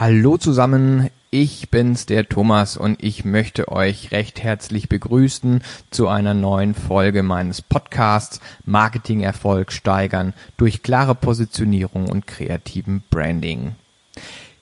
Hallo 0.00 0.36
zusammen, 0.36 1.10
ich 1.32 1.70
bin's, 1.70 2.06
der 2.06 2.28
Thomas, 2.28 2.76
und 2.76 3.02
ich 3.02 3.24
möchte 3.24 3.66
euch 3.66 4.12
recht 4.12 4.40
herzlich 4.40 4.88
begrüßen 4.88 5.60
zu 5.90 6.06
einer 6.06 6.34
neuen 6.34 6.76
Folge 6.76 7.24
meines 7.24 7.62
Podcasts 7.62 8.40
Marketingerfolg 8.64 9.72
steigern 9.72 10.34
durch 10.56 10.84
klare 10.84 11.16
Positionierung 11.16 12.08
und 12.08 12.28
kreativen 12.28 13.02
Branding. 13.10 13.74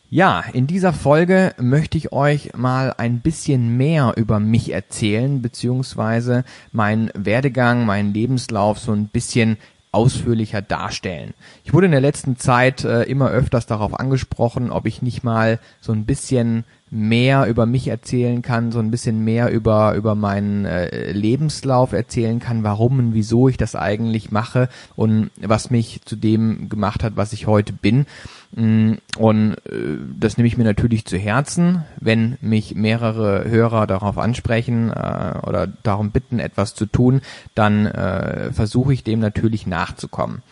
Ja, 0.09 0.43
in 0.55 0.67
dieser 0.67 0.95
Folge 0.95 1.55
möchte 1.59 1.99
ich 1.99 2.13
euch 2.13 2.55
mal 2.55 2.95
ein 2.97 3.21
bisschen 3.21 3.77
mehr 3.77 4.15
über 4.17 4.41
mich 4.41 4.73
erzählen, 4.73 5.43
beziehungsweise 5.43 6.45
meinen 6.73 7.11
Werdegang, 7.13 7.85
meinen 7.85 8.15
Lebenslauf 8.15 8.79
so 8.79 8.93
ein 8.93 9.09
bisschen 9.09 9.59
ausführlicher 9.97 10.61
darstellen. 10.61 11.33
Ich 11.65 11.73
wurde 11.73 11.87
in 11.87 11.93
der 11.93 12.03
letzten 12.03 12.37
Zeit 12.37 12.85
äh, 12.85 13.05
immer 13.05 13.31
öfters 13.31 13.65
darauf 13.65 13.99
angesprochen, 13.99 14.71
ob 14.71 14.87
ich 14.87 15.01
nicht 15.01 15.25
mal 15.25 15.59
so 15.81 15.93
ein 15.93 16.05
bisschen 16.05 16.65
mehr 16.91 17.47
über 17.47 17.67
mich 17.67 17.89
erzählen 17.89 18.43
kann, 18.43 18.71
so 18.73 18.79
ein 18.79 18.91
bisschen 18.91 19.25
mehr 19.25 19.51
über, 19.51 19.95
über 19.95 20.15
meinen 20.15 20.67
äh, 20.67 21.11
Lebenslauf 21.13 21.93
erzählen 21.93 22.39
kann, 22.39 22.63
warum 22.63 22.99
und 22.99 23.15
wieso 23.15 23.49
ich 23.49 23.57
das 23.57 23.75
eigentlich 23.75 24.31
mache 24.31 24.69
und 24.95 25.31
was 25.41 25.71
mich 25.71 26.03
zu 26.05 26.15
dem 26.15 26.69
gemacht 26.69 27.03
hat, 27.03 27.17
was 27.17 27.33
ich 27.33 27.47
heute 27.47 27.73
bin. 27.73 28.07
Mm, 28.53 28.95
und 29.17 29.55
äh, 29.67 29.99
das 30.19 30.37
nehme 30.37 30.47
ich 30.47 30.57
mir 30.57 30.65
natürlich 30.65 31.05
zu 31.05 31.17
Herzen, 31.19 31.85
wenn 32.01 32.39
mich 32.41 32.75
mehrere 32.75 33.49
Hörer 33.49 33.87
darauf 33.87 34.19
ansprechen 34.19 34.91
äh, 34.91 35.39
oder 35.43 35.67
darum 35.67 36.11
bitten, 36.11 36.39
etwas 36.39 36.75
zu 36.75 36.87
tun, 36.87 37.21
dann 37.55 37.87
äh, 37.87 38.53
versuche 38.53 38.93
ich 38.93 39.05
dem 39.05 39.21
natürlich 39.21 39.67
nachzukommen. 39.67 40.43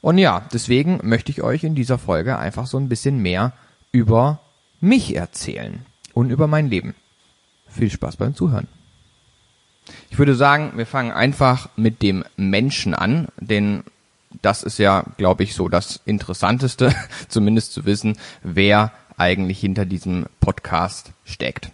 Und 0.00 0.18
ja, 0.18 0.42
deswegen 0.52 1.00
möchte 1.02 1.30
ich 1.30 1.42
euch 1.42 1.64
in 1.64 1.74
dieser 1.74 1.98
Folge 1.98 2.38
einfach 2.38 2.66
so 2.66 2.78
ein 2.78 2.88
bisschen 2.88 3.18
mehr 3.18 3.52
über 3.92 4.40
mich 4.80 5.14
erzählen 5.14 5.86
und 6.12 6.30
über 6.30 6.46
mein 6.46 6.68
Leben. 6.68 6.94
Viel 7.68 7.90
Spaß 7.90 8.16
beim 8.16 8.34
Zuhören. 8.34 8.68
Ich 10.10 10.18
würde 10.18 10.34
sagen, 10.34 10.72
wir 10.76 10.86
fangen 10.86 11.12
einfach 11.12 11.68
mit 11.76 12.02
dem 12.02 12.24
Menschen 12.36 12.94
an, 12.94 13.28
denn 13.38 13.84
das 14.40 14.62
ist 14.62 14.78
ja, 14.78 15.04
glaube 15.16 15.42
ich, 15.42 15.54
so 15.54 15.68
das 15.68 16.00
Interessanteste, 16.04 16.94
zumindest 17.28 17.72
zu 17.72 17.84
wissen, 17.84 18.16
wer 18.42 18.92
eigentlich 19.18 19.60
hinter 19.60 19.84
diesem 19.84 20.26
Podcast 20.40 21.10
steckt. 21.24 21.70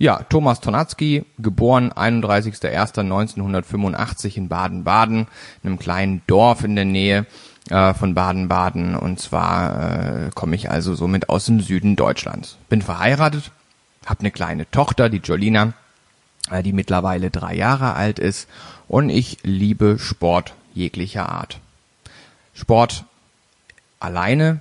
Ja, 0.00 0.20
Thomas 0.28 0.60
Tonatzky, 0.60 1.24
geboren 1.38 1.92
31.01.1985 1.92 4.36
in 4.36 4.48
Baden-Baden, 4.48 5.26
einem 5.64 5.78
kleinen 5.78 6.22
Dorf 6.28 6.62
in 6.62 6.76
der 6.76 6.84
Nähe 6.84 7.26
äh, 7.68 7.94
von 7.94 8.14
Baden-Baden. 8.14 8.94
Und 8.94 9.18
zwar 9.18 10.26
äh, 10.26 10.30
komme 10.34 10.54
ich 10.54 10.70
also 10.70 10.94
somit 10.94 11.28
aus 11.28 11.46
dem 11.46 11.60
Süden 11.60 11.96
Deutschlands. 11.96 12.58
Bin 12.68 12.80
verheiratet, 12.80 13.50
habe 14.06 14.20
eine 14.20 14.30
kleine 14.30 14.70
Tochter, 14.70 15.08
die 15.08 15.18
Jolina, 15.18 15.72
äh, 16.48 16.62
die 16.62 16.72
mittlerweile 16.72 17.30
drei 17.30 17.56
Jahre 17.56 17.94
alt 17.94 18.20
ist. 18.20 18.48
Und 18.86 19.10
ich 19.10 19.38
liebe 19.42 19.98
Sport 19.98 20.54
jeglicher 20.74 21.28
Art. 21.28 21.58
Sport 22.54 23.04
alleine, 24.00 24.60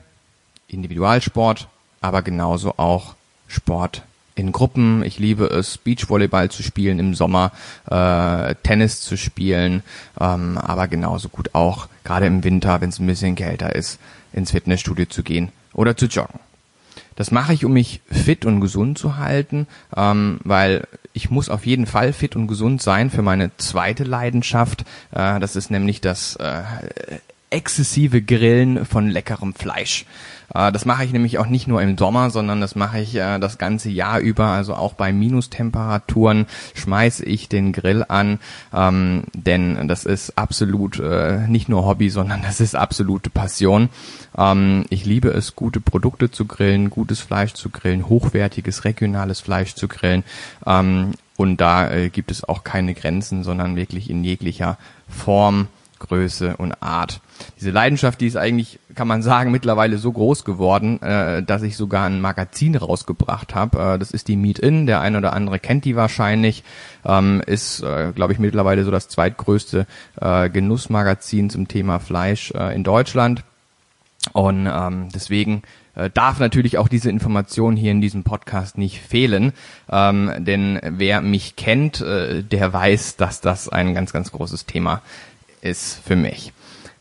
Individualsport, 0.67 1.67
aber 2.01 2.21
genauso 2.21 2.75
auch 2.77 3.15
Sport 3.47 4.03
in 4.35 4.51
Gruppen. 4.51 5.03
Ich 5.03 5.19
liebe 5.19 5.45
es, 5.45 5.77
Beachvolleyball 5.77 6.49
zu 6.51 6.63
spielen 6.63 6.99
im 6.99 7.15
Sommer, 7.15 7.51
äh, 7.89 8.55
Tennis 8.63 9.01
zu 9.01 9.17
spielen, 9.17 9.83
ähm, 10.19 10.57
aber 10.57 10.87
genauso 10.87 11.29
gut 11.29 11.53
auch, 11.53 11.87
gerade 12.03 12.27
im 12.27 12.43
Winter, 12.43 12.81
wenn 12.81 12.89
es 12.89 12.99
ein 12.99 13.07
bisschen 13.07 13.35
kälter 13.35 13.75
ist, 13.75 13.99
ins 14.33 14.51
Fitnessstudio 14.51 15.05
zu 15.07 15.23
gehen 15.23 15.51
oder 15.73 15.97
zu 15.97 16.05
joggen. 16.05 16.39
Das 17.15 17.31
mache 17.31 17.53
ich, 17.53 17.65
um 17.65 17.73
mich 17.73 18.01
fit 18.11 18.45
und 18.45 18.61
gesund 18.61 18.99
zu 18.99 19.17
halten, 19.17 19.65
ähm, 19.95 20.39
weil 20.43 20.87
ich 21.17 21.31
muss 21.31 21.49
auf 21.49 21.65
jeden 21.65 21.87
Fall 21.87 22.13
fit 22.13 22.35
und 22.35 22.47
gesund 22.47 22.79
sein 22.79 23.09
für 23.09 23.23
meine 23.23 23.49
zweite 23.57 24.03
Leidenschaft. 24.03 24.85
Äh, 25.11 25.39
das 25.39 25.55
ist 25.55 25.71
nämlich 25.71 25.99
das 25.99 26.35
äh, 26.35 26.61
exzessive 27.49 28.21
Grillen 28.21 28.85
von 28.85 29.09
leckerem 29.09 29.53
Fleisch. 29.53 30.05
Äh, 30.53 30.71
das 30.71 30.85
mache 30.85 31.05
ich 31.05 31.13
nämlich 31.13 31.37
auch 31.37 31.47
nicht 31.47 31.67
nur 31.67 31.81
im 31.81 31.97
Sommer, 31.97 32.29
sondern 32.29 32.61
das 32.61 32.75
mache 32.75 32.99
ich 32.99 33.15
äh, 33.15 33.39
das 33.39 33.57
ganze 33.57 33.89
Jahr 33.89 34.19
über. 34.19 34.47
Also 34.47 34.73
auch 34.75 34.93
bei 34.93 35.13
Minustemperaturen 35.13 36.45
schmeiße 36.75 37.25
ich 37.25 37.49
den 37.49 37.73
Grill 37.73 38.05
an, 38.07 38.39
ähm, 38.73 39.23
denn 39.33 39.87
das 39.87 40.05
ist 40.05 40.37
absolut 40.37 40.99
äh, 40.99 41.47
nicht 41.47 41.69
nur 41.69 41.85
Hobby, 41.85 42.09
sondern 42.09 42.41
das 42.41 42.59
ist 42.59 42.75
absolute 42.75 43.29
Passion. 43.29 43.89
Ähm, 44.37 44.85
ich 44.89 45.05
liebe 45.05 45.29
es, 45.29 45.55
gute 45.55 45.79
Produkte 45.79 46.31
zu 46.31 46.45
grillen, 46.45 46.89
gutes 46.89 47.19
Fleisch 47.21 47.53
zu 47.53 47.69
grillen, 47.69 48.07
hochwertiges 48.09 48.85
regionales 48.85 49.39
Fleisch 49.39 49.75
zu 49.75 49.87
grillen. 49.87 50.23
Ähm, 50.65 51.13
und 51.37 51.61
da 51.61 52.07
gibt 52.07 52.31
es 52.31 52.43
auch 52.43 52.63
keine 52.63 52.95
Grenzen, 52.95 53.43
sondern 53.43 53.75
wirklich 53.75 54.09
in 54.09 54.23
jeglicher 54.23 54.79
Form 55.07 55.67
Größe 55.99 56.57
und 56.57 56.81
Art. 56.81 57.21
Diese 57.57 57.71
Leidenschaft, 57.71 58.21
die 58.21 58.27
ist 58.27 58.37
eigentlich, 58.37 58.79
kann 58.95 59.07
man 59.07 59.21
sagen, 59.21 59.51
mittlerweile 59.51 59.97
so 59.97 60.11
groß 60.11 60.45
geworden, 60.45 61.01
äh, 61.01 61.43
dass 61.43 61.61
ich 61.61 61.77
sogar 61.77 62.05
ein 62.05 62.21
Magazin 62.21 62.75
rausgebracht 62.75 63.55
habe. 63.55 63.93
Äh, 63.95 63.99
das 63.99 64.11
ist 64.11 64.27
die 64.27 64.35
Meet 64.35 64.59
In, 64.59 64.85
der 64.85 65.01
ein 65.01 65.15
oder 65.15 65.33
andere 65.33 65.59
kennt 65.59 65.85
die 65.85 65.95
wahrscheinlich, 65.95 66.63
ähm, 67.05 67.41
ist, 67.45 67.81
äh, 67.81 68.11
glaube 68.13 68.33
ich, 68.33 68.39
mittlerweile 68.39 68.83
so 68.83 68.91
das 68.91 69.09
zweitgrößte 69.09 69.85
äh, 70.19 70.49
Genussmagazin 70.49 71.49
zum 71.49 71.67
Thema 71.67 71.99
Fleisch 71.99 72.51
äh, 72.51 72.75
in 72.75 72.83
Deutschland. 72.83 73.43
Und 74.33 74.67
ähm, 74.67 75.09
deswegen 75.13 75.63
äh, 75.97 76.09
darf 76.13 76.39
natürlich 76.39 76.77
auch 76.77 76.87
diese 76.87 77.09
Information 77.09 77.75
hier 77.75 77.91
in 77.91 78.01
diesem 78.01 78.23
Podcast 78.23 78.77
nicht 78.77 79.01
fehlen, 79.01 79.53
ähm, 79.89 80.31
denn 80.37 80.79
wer 80.83 81.21
mich 81.21 81.55
kennt, 81.55 82.01
äh, 82.01 82.43
der 82.43 82.71
weiß, 82.71 83.15
dass 83.15 83.41
das 83.41 83.67
ein 83.67 83.93
ganz, 83.93 84.13
ganz 84.13 84.31
großes 84.31 84.65
Thema 84.65 85.01
ist 85.61 85.99
für 86.05 86.15
mich. 86.15 86.53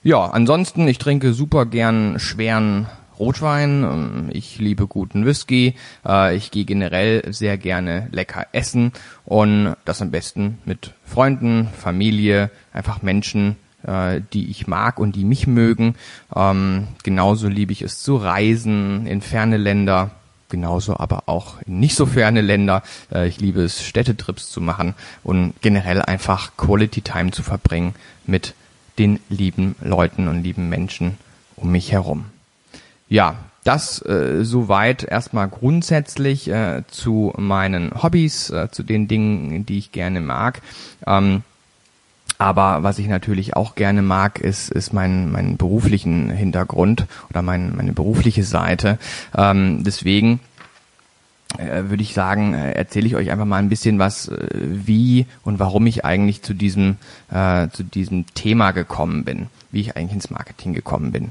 Ja, 0.02 0.26
ansonsten, 0.26 0.86
ich 0.86 0.98
trinke 0.98 1.32
super 1.32 1.66
gern 1.66 2.18
schweren 2.18 2.86
Rotwein, 3.18 3.82
ähm, 3.82 4.28
ich 4.32 4.58
liebe 4.58 4.86
guten 4.86 5.24
Whisky, 5.24 5.74
äh, 6.06 6.36
ich 6.36 6.50
gehe 6.50 6.64
generell 6.64 7.22
sehr 7.32 7.58
gerne 7.58 8.08
lecker 8.12 8.46
essen 8.52 8.92
und 9.24 9.74
das 9.84 10.02
am 10.02 10.10
besten 10.10 10.58
mit 10.64 10.92
Freunden, 11.04 11.68
Familie, 11.76 12.50
einfach 12.72 13.02
Menschen, 13.02 13.56
äh, 13.84 14.20
die 14.32 14.50
ich 14.50 14.66
mag 14.66 14.98
und 14.98 15.16
die 15.16 15.24
mich 15.24 15.46
mögen. 15.46 15.94
Ähm, 16.34 16.88
genauso 17.02 17.48
liebe 17.48 17.72
ich 17.72 17.82
es 17.82 18.02
zu 18.02 18.16
reisen 18.16 19.06
in 19.06 19.20
ferne 19.20 19.56
Länder, 19.56 20.10
genauso 20.48 20.96
aber 20.96 21.24
auch 21.26 21.60
in 21.66 21.80
nicht 21.80 21.96
so 21.96 22.06
ferne 22.06 22.40
Länder. 22.40 22.82
Äh, 23.12 23.28
ich 23.28 23.40
liebe 23.40 23.62
es, 23.62 23.82
Städtetrips 23.84 24.50
zu 24.50 24.60
machen 24.60 24.94
und 25.22 25.54
generell 25.60 26.02
einfach 26.02 26.56
Quality 26.56 27.02
Time 27.02 27.30
zu 27.30 27.42
verbringen 27.42 27.94
mit 28.26 28.54
den 28.98 29.20
lieben 29.28 29.76
Leuten 29.80 30.28
und 30.28 30.42
lieben 30.42 30.68
Menschen 30.68 31.18
um 31.56 31.70
mich 31.70 31.92
herum. 31.92 32.26
Ja, 33.08 33.36
das 33.64 34.00
äh, 34.02 34.44
soweit 34.44 35.02
erstmal 35.02 35.48
grundsätzlich 35.48 36.48
äh, 36.48 36.84
zu 36.88 37.32
meinen 37.36 38.02
Hobbys, 38.02 38.50
äh, 38.50 38.70
zu 38.70 38.82
den 38.82 39.08
Dingen, 39.08 39.66
die 39.66 39.78
ich 39.78 39.92
gerne 39.92 40.20
mag. 40.20 40.62
Ähm, 41.06 41.42
aber 42.38 42.82
was 42.82 42.98
ich 42.98 43.08
natürlich 43.08 43.56
auch 43.56 43.74
gerne 43.74 44.02
mag, 44.02 44.38
ist, 44.38 44.70
ist 44.70 44.92
mein, 44.92 45.32
mein 45.32 45.56
beruflichen 45.56 46.30
Hintergrund 46.30 47.06
oder 47.30 47.42
mein, 47.42 47.74
meine 47.76 47.92
berufliche 47.92 48.44
Seite. 48.44 48.98
Ähm, 49.36 49.84
deswegen 49.84 50.41
äh, 51.58 51.84
würde 51.88 52.02
ich 52.02 52.12
sagen, 52.12 52.54
äh, 52.54 52.72
erzähle 52.72 53.06
ich 53.06 53.16
euch 53.16 53.30
einfach 53.30 53.47
mal 53.47 53.58
ein 53.58 53.69
bisschen 53.69 53.98
was, 53.98 54.28
äh, 54.28 54.48
wie 54.52 55.26
und 55.44 55.58
warum 55.58 55.86
ich 55.86 56.04
eigentlich 56.04 56.42
zu 56.42 56.54
diesem, 56.54 56.97
äh, 57.30 57.69
zu 57.69 57.82
diesem 57.82 58.26
Thema 58.34 58.72
gekommen 58.72 59.24
bin, 59.24 59.47
wie 59.70 59.80
ich 59.80 59.97
eigentlich 59.97 60.14
ins 60.14 60.30
Marketing 60.30 60.74
gekommen 60.74 61.12
bin. 61.12 61.30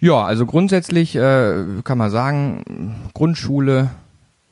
Ja, 0.00 0.22
also 0.24 0.46
grundsätzlich 0.46 1.16
äh, 1.16 1.64
kann 1.82 1.98
man 1.98 2.10
sagen, 2.10 2.94
Grundschule, 3.14 3.90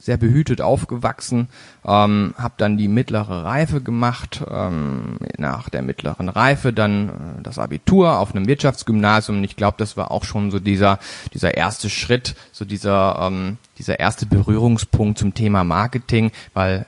sehr 0.02 0.16
behütet 0.16 0.60
aufgewachsen, 0.60 1.48
ähm, 1.84 2.34
habe 2.36 2.54
dann 2.56 2.76
die 2.76 2.88
mittlere 2.88 3.44
Reife 3.44 3.80
gemacht, 3.80 4.42
ähm, 4.50 5.18
nach 5.38 5.68
der 5.68 5.82
mittleren 5.82 6.28
Reife 6.28 6.72
dann 6.72 7.08
äh, 7.08 7.12
das 7.44 7.60
Abitur 7.60 8.18
auf 8.18 8.34
einem 8.34 8.48
Wirtschaftsgymnasium. 8.48 9.38
Und 9.38 9.44
ich 9.44 9.54
glaube, 9.54 9.76
das 9.78 9.96
war 9.96 10.10
auch 10.10 10.24
schon 10.24 10.50
so 10.50 10.58
dieser 10.58 10.98
dieser 11.32 11.56
erste 11.56 11.88
Schritt, 11.88 12.34
so 12.50 12.64
dieser 12.64 13.16
ähm, 13.20 13.58
dieser 13.78 14.00
erste 14.00 14.26
Berührungspunkt 14.26 15.18
zum 15.18 15.34
Thema 15.34 15.62
Marketing, 15.62 16.32
weil 16.52 16.86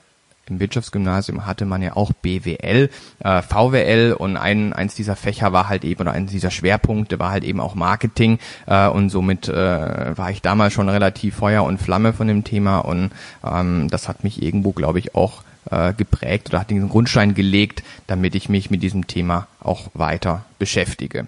im 0.49 0.61
Wirtschaftsgymnasium 0.61 1.47
hatte 1.47 1.65
man 1.65 1.83
ja 1.83 1.97
auch 1.97 2.13
BWL, 2.13 2.91
äh, 3.21 3.43
VWL 3.43 4.15
und 4.19 4.37
ein, 4.37 4.73
eins 4.73 4.95
dieser 4.95 5.17
Fächer 5.17 5.53
war 5.53 5.69
halt 5.69 5.85
eben, 5.85 6.01
oder 6.01 6.13
eins 6.13 6.31
dieser 6.31 6.51
Schwerpunkte 6.51 7.19
war 7.19 7.31
halt 7.31 7.45
eben 7.45 7.61
auch 7.61 7.75
Marketing 7.75 8.39
äh, 8.67 8.89
und 8.89 9.11
somit 9.11 9.49
äh, 9.49 10.17
war 10.17 10.31
ich 10.31 10.43
damals 10.43 10.73
schon 10.73 10.89
relativ 10.89 11.37
Feuer 11.37 11.65
und 11.65 11.81
Flamme 11.81 12.13
von 12.13 12.29
dem 12.29 12.45
Thema 12.45 12.79
und 12.79 13.11
ähm, 13.45 13.89
das 13.91 14.09
hat 14.09 14.25
mich 14.25 14.43
irgendwo, 14.43 14.73
glaube 14.73 14.99
ich, 14.99 15.15
auch 15.15 15.43
äh, 15.71 15.93
geprägt 15.95 16.49
oder 16.51 16.61
hat 16.61 16.71
diesen 16.71 16.89
Grundstein 16.89 17.35
gelegt, 17.35 17.83
damit 18.07 18.35
ich 18.35 18.49
mich 18.49 18.71
mit 18.71 18.83
diesem 18.83 19.07
Thema 19.07 19.47
auch 19.61 19.89
weiter 19.95 20.45
beschäftige. 20.59 21.27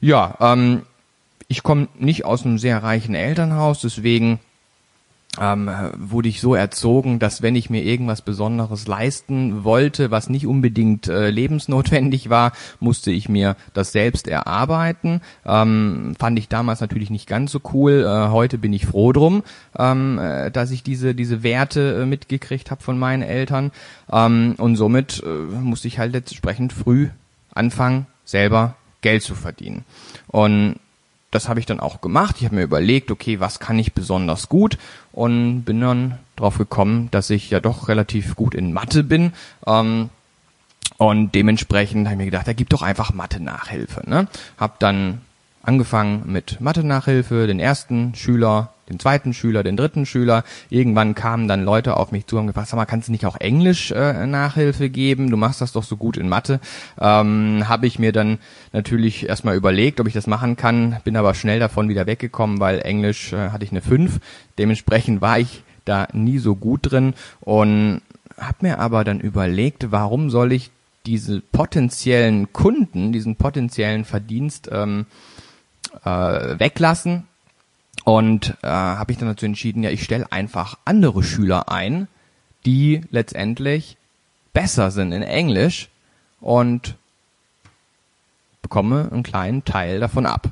Ja, 0.00 0.36
ähm, 0.40 0.82
ich 1.48 1.62
komme 1.62 1.88
nicht 1.98 2.24
aus 2.24 2.44
einem 2.44 2.58
sehr 2.58 2.82
reichen 2.82 3.14
Elternhaus, 3.14 3.80
deswegen 3.80 4.40
ähm, 5.40 5.70
wurde 5.96 6.28
ich 6.28 6.40
so 6.40 6.54
erzogen, 6.54 7.18
dass 7.18 7.40
wenn 7.40 7.56
ich 7.56 7.70
mir 7.70 7.82
irgendwas 7.82 8.20
Besonderes 8.20 8.86
leisten 8.86 9.64
wollte, 9.64 10.10
was 10.10 10.28
nicht 10.28 10.46
unbedingt 10.46 11.08
äh, 11.08 11.30
lebensnotwendig 11.30 12.28
war, 12.28 12.52
musste 12.80 13.10
ich 13.10 13.30
mir 13.30 13.56
das 13.72 13.92
selbst 13.92 14.28
erarbeiten. 14.28 15.22
Ähm, 15.46 16.14
fand 16.18 16.38
ich 16.38 16.48
damals 16.48 16.80
natürlich 16.80 17.08
nicht 17.08 17.26
ganz 17.26 17.50
so 17.50 17.60
cool. 17.72 18.04
Äh, 18.06 18.30
heute 18.30 18.58
bin 18.58 18.74
ich 18.74 18.84
froh 18.84 19.12
drum, 19.12 19.42
ähm, 19.78 20.18
äh, 20.18 20.50
dass 20.50 20.70
ich 20.70 20.82
diese 20.82 21.14
diese 21.14 21.42
Werte 21.42 22.02
äh, 22.02 22.06
mitgekriegt 22.06 22.70
habe 22.70 22.82
von 22.82 22.98
meinen 22.98 23.22
Eltern. 23.22 23.72
Ähm, 24.12 24.54
und 24.58 24.76
somit 24.76 25.22
äh, 25.24 25.28
musste 25.28 25.88
ich 25.88 25.98
halt 25.98 26.14
entsprechend 26.14 26.74
früh 26.74 27.08
anfangen, 27.54 28.06
selber 28.26 28.76
Geld 29.00 29.22
zu 29.22 29.34
verdienen. 29.34 29.84
Und 30.28 30.76
das 31.32 31.48
habe 31.48 31.58
ich 31.58 31.66
dann 31.66 31.80
auch 31.80 32.00
gemacht. 32.00 32.36
Ich 32.38 32.44
habe 32.44 32.54
mir 32.54 32.62
überlegt, 32.62 33.10
okay, 33.10 33.40
was 33.40 33.58
kann 33.58 33.78
ich 33.78 33.94
besonders 33.94 34.48
gut 34.48 34.78
und 35.10 35.64
bin 35.64 35.80
dann 35.80 36.18
drauf 36.36 36.58
gekommen, 36.58 37.08
dass 37.10 37.30
ich 37.30 37.50
ja 37.50 37.58
doch 37.58 37.88
relativ 37.88 38.36
gut 38.36 38.54
in 38.54 38.72
Mathe 38.72 39.02
bin. 39.02 39.32
Ähm, 39.66 40.10
und 40.98 41.34
dementsprechend 41.34 42.06
habe 42.06 42.14
ich 42.14 42.18
mir 42.18 42.24
gedacht, 42.26 42.46
da 42.46 42.52
gibt 42.52 42.72
doch 42.72 42.82
einfach 42.82 43.12
Mathe-Nachhilfe. 43.12 44.08
Ne? 44.08 44.28
Hab 44.58 44.78
dann 44.78 45.22
angefangen 45.62 46.24
mit 46.26 46.60
Mathe-Nachhilfe, 46.60 47.46
den 47.46 47.58
ersten 47.58 48.14
Schüler 48.14 48.74
den 48.92 49.00
zweiten 49.00 49.34
Schüler, 49.34 49.62
den 49.62 49.76
dritten 49.76 50.06
Schüler. 50.06 50.44
Irgendwann 50.70 51.14
kamen 51.14 51.48
dann 51.48 51.64
Leute 51.64 51.96
auf 51.96 52.12
mich 52.12 52.26
zu 52.26 52.38
und 52.38 52.46
gefragt, 52.46 52.68
sag 52.68 52.76
mal, 52.76 52.84
kannst 52.84 53.08
du 53.08 53.12
nicht 53.12 53.26
auch 53.26 53.36
Englisch 53.36 53.90
äh, 53.90 54.26
Nachhilfe 54.26 54.90
geben? 54.90 55.30
Du 55.30 55.36
machst 55.36 55.60
das 55.60 55.72
doch 55.72 55.82
so 55.82 55.96
gut 55.96 56.16
in 56.16 56.28
Mathe. 56.28 56.60
Ähm, 57.00 57.64
Habe 57.68 57.86
ich 57.86 57.98
mir 57.98 58.12
dann 58.12 58.38
natürlich 58.72 59.28
erstmal 59.28 59.56
überlegt, 59.56 60.00
ob 60.00 60.06
ich 60.06 60.14
das 60.14 60.26
machen 60.26 60.56
kann, 60.56 60.96
bin 61.04 61.16
aber 61.16 61.34
schnell 61.34 61.58
davon 61.58 61.88
wieder 61.88 62.06
weggekommen, 62.06 62.60
weil 62.60 62.80
Englisch 62.80 63.32
äh, 63.32 63.50
hatte 63.50 63.64
ich 63.64 63.70
eine 63.70 63.82
5. 63.82 64.20
Dementsprechend 64.58 65.20
war 65.20 65.38
ich 65.38 65.62
da 65.84 66.06
nie 66.12 66.38
so 66.38 66.54
gut 66.54 66.92
drin 66.92 67.14
und 67.40 68.02
habe 68.38 68.58
mir 68.60 68.78
aber 68.78 69.04
dann 69.04 69.20
überlegt, 69.20 69.90
warum 69.90 70.30
soll 70.30 70.52
ich 70.52 70.70
diese 71.06 71.40
potenziellen 71.40 72.52
Kunden, 72.52 73.12
diesen 73.12 73.36
potenziellen 73.36 74.04
Verdienst 74.04 74.68
ähm, 74.70 75.06
äh, 76.04 76.58
weglassen 76.58 77.24
und 78.04 78.56
äh, 78.62 78.68
habe 78.68 79.12
ich 79.12 79.18
dann 79.18 79.28
dazu 79.28 79.46
entschieden, 79.46 79.82
ja, 79.82 79.90
ich 79.90 80.02
stelle 80.02 80.30
einfach 80.32 80.78
andere 80.84 81.22
Schüler 81.22 81.68
ein, 81.68 82.08
die 82.64 83.02
letztendlich 83.10 83.96
besser 84.52 84.90
sind 84.90 85.12
in 85.12 85.22
Englisch 85.22 85.88
und 86.40 86.96
bekomme 88.60 89.08
einen 89.10 89.22
kleinen 89.22 89.64
Teil 89.64 90.00
davon 90.00 90.26
ab. 90.26 90.50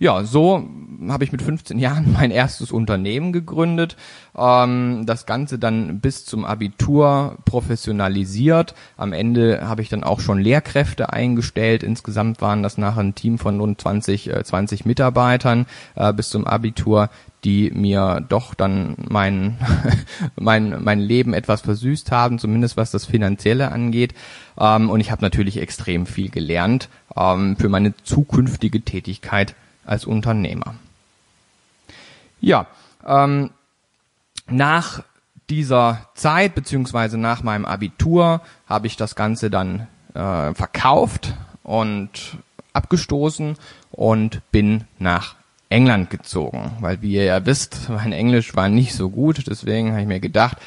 Ja, 0.00 0.22
so 0.22 0.64
habe 1.08 1.24
ich 1.24 1.32
mit 1.32 1.42
15 1.42 1.78
Jahren 1.78 2.12
mein 2.18 2.30
erstes 2.30 2.70
Unternehmen 2.70 3.32
gegründet, 3.32 3.96
ähm, 4.36 5.02
das 5.06 5.26
Ganze 5.26 5.58
dann 5.58 6.00
bis 6.00 6.24
zum 6.24 6.44
Abitur 6.44 7.38
professionalisiert. 7.44 8.74
Am 8.96 9.12
Ende 9.12 9.68
habe 9.68 9.82
ich 9.82 9.88
dann 9.88 10.04
auch 10.04 10.20
schon 10.20 10.38
Lehrkräfte 10.38 11.12
eingestellt. 11.12 11.82
Insgesamt 11.82 12.40
waren 12.40 12.62
das 12.62 12.78
nachher 12.78 13.00
ein 13.00 13.16
Team 13.16 13.38
von 13.38 13.58
rund 13.58 13.80
20, 13.80 14.32
äh, 14.32 14.44
20 14.44 14.84
Mitarbeitern 14.86 15.66
äh, 15.96 16.12
bis 16.12 16.30
zum 16.30 16.46
Abitur 16.46 17.10
die 17.44 17.70
mir 17.70 18.24
doch 18.28 18.54
dann 18.54 18.96
mein, 19.08 19.58
mein, 20.36 20.82
mein 20.82 20.98
Leben 20.98 21.34
etwas 21.34 21.60
versüßt 21.60 22.10
haben, 22.10 22.40
zumindest 22.40 22.76
was 22.76 22.90
das 22.90 23.04
Finanzielle 23.04 23.70
angeht. 23.70 24.12
Ähm, 24.58 24.90
und 24.90 25.00
ich 25.00 25.12
habe 25.12 25.22
natürlich 25.22 25.58
extrem 25.58 26.06
viel 26.06 26.30
gelernt 26.30 26.88
ähm, 27.16 27.56
für 27.56 27.68
meine 27.68 27.94
zukünftige 28.02 28.80
Tätigkeit 28.80 29.54
als 29.88 30.04
Unternehmer. 30.04 30.74
Ja, 32.40 32.66
ähm, 33.06 33.50
nach 34.48 35.02
dieser 35.50 36.08
Zeit 36.14 36.54
beziehungsweise 36.54 37.18
nach 37.18 37.42
meinem 37.42 37.64
Abitur 37.64 38.42
habe 38.66 38.86
ich 38.86 38.96
das 38.96 39.14
Ganze 39.14 39.50
dann 39.50 39.86
äh, 40.14 40.54
verkauft 40.54 41.34
und 41.62 42.36
abgestoßen 42.72 43.56
und 43.90 44.42
bin 44.52 44.84
nach 44.98 45.36
England 45.70 46.10
gezogen, 46.10 46.72
weil 46.80 47.02
wie 47.02 47.14
ihr 47.14 47.24
ja 47.24 47.44
wisst, 47.44 47.88
mein 47.88 48.12
Englisch 48.12 48.54
war 48.56 48.68
nicht 48.68 48.94
so 48.94 49.10
gut, 49.10 49.46
deswegen 49.48 49.90
habe 49.90 50.02
ich 50.02 50.06
mir 50.06 50.20
gedacht, 50.20 50.58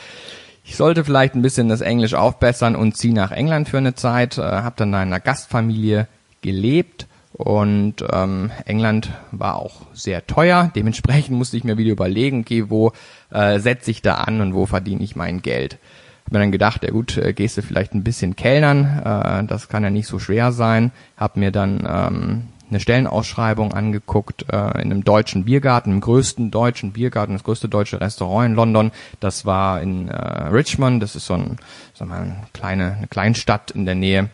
ich 0.64 0.76
sollte 0.76 1.04
vielleicht 1.04 1.36
ein 1.36 1.42
bisschen 1.42 1.70
das 1.70 1.82
Englisch 1.82 2.14
aufbessern 2.14 2.76
und 2.76 2.96
ziehe 2.96 3.14
nach 3.14 3.32
England 3.32 3.70
für 3.70 3.78
eine 3.80 3.96
Zeit, 3.96 4.38
äh, 4.38 4.42
habe 4.42 4.76
dann 4.78 4.90
in 4.90 4.96
einer 4.96 5.20
Gastfamilie 5.20 6.08
gelebt 6.42 7.08
und 7.42 7.96
ähm, 8.12 8.52
England 8.66 9.10
war 9.32 9.56
auch 9.56 9.82
sehr 9.94 10.26
teuer. 10.28 10.72
Dementsprechend 10.76 11.38
musste 11.38 11.58
ich 11.58 11.64
mir 11.64 11.78
wieder 11.78 11.92
überlegen, 11.92 12.42
okay, 12.42 12.70
wo 12.70 12.94
äh, 13.32 13.60
setze 13.60 13.92
ich 13.92 14.02
da 14.02 14.16
an 14.16 14.42
und 14.42 14.54
wo 14.54 14.66
verdiene 14.66 15.04
ich 15.04 15.16
mein 15.16 15.42
Geld. 15.42 15.78
Hab 16.26 16.34
mir 16.34 16.40
dann 16.40 16.52
gedacht, 16.52 16.84
ja 16.84 16.92
gut, 16.92 17.18
äh, 17.18 17.34
gehst 17.34 17.58
du 17.58 17.62
vielleicht 17.62 17.94
ein 17.94 18.04
bisschen 18.04 18.36
Kellnern, 18.36 19.02
äh, 19.04 19.48
das 19.48 19.70
kann 19.70 19.84
ja 19.84 19.90
nicht 19.90 20.08
so 20.08 20.20
schwer 20.20 20.52
sein. 20.52 20.92
Hab 21.18 21.36
mir 21.38 21.52
dann 21.52 21.88
ähm, 21.90 22.48
eine 22.72 22.80
Stellenausschreibung 22.80 23.74
angeguckt 23.74 24.46
äh, 24.52 24.56
in 24.82 24.92
einem 24.92 25.04
deutschen 25.04 25.46
Biergarten, 25.46 25.92
im 25.92 26.02
größten 26.02 26.52
deutschen 26.52 26.94
Biergarten, 26.94 27.34
das 27.34 27.44
größte 27.44 27.68
deutsche 27.68 28.00
Restaurant 28.00 28.50
in 28.50 28.56
London. 28.56 28.92
Das 29.20 29.46
war 29.46 29.82
in 29.82 30.08
äh, 30.08 30.16
Richmond, 30.16 31.04
das 31.04 31.16
ist 31.16 31.26
so 31.26 31.34
ein, 31.34 31.58
sagen 31.94 32.12
wir 32.12 32.18
mal, 32.18 32.22
eine 32.22 32.44
kleine, 32.54 32.96
eine 32.98 33.08
Kleinstadt 33.08 33.72
in 33.72 33.86
der 33.86 33.96
Nähe 33.96 34.30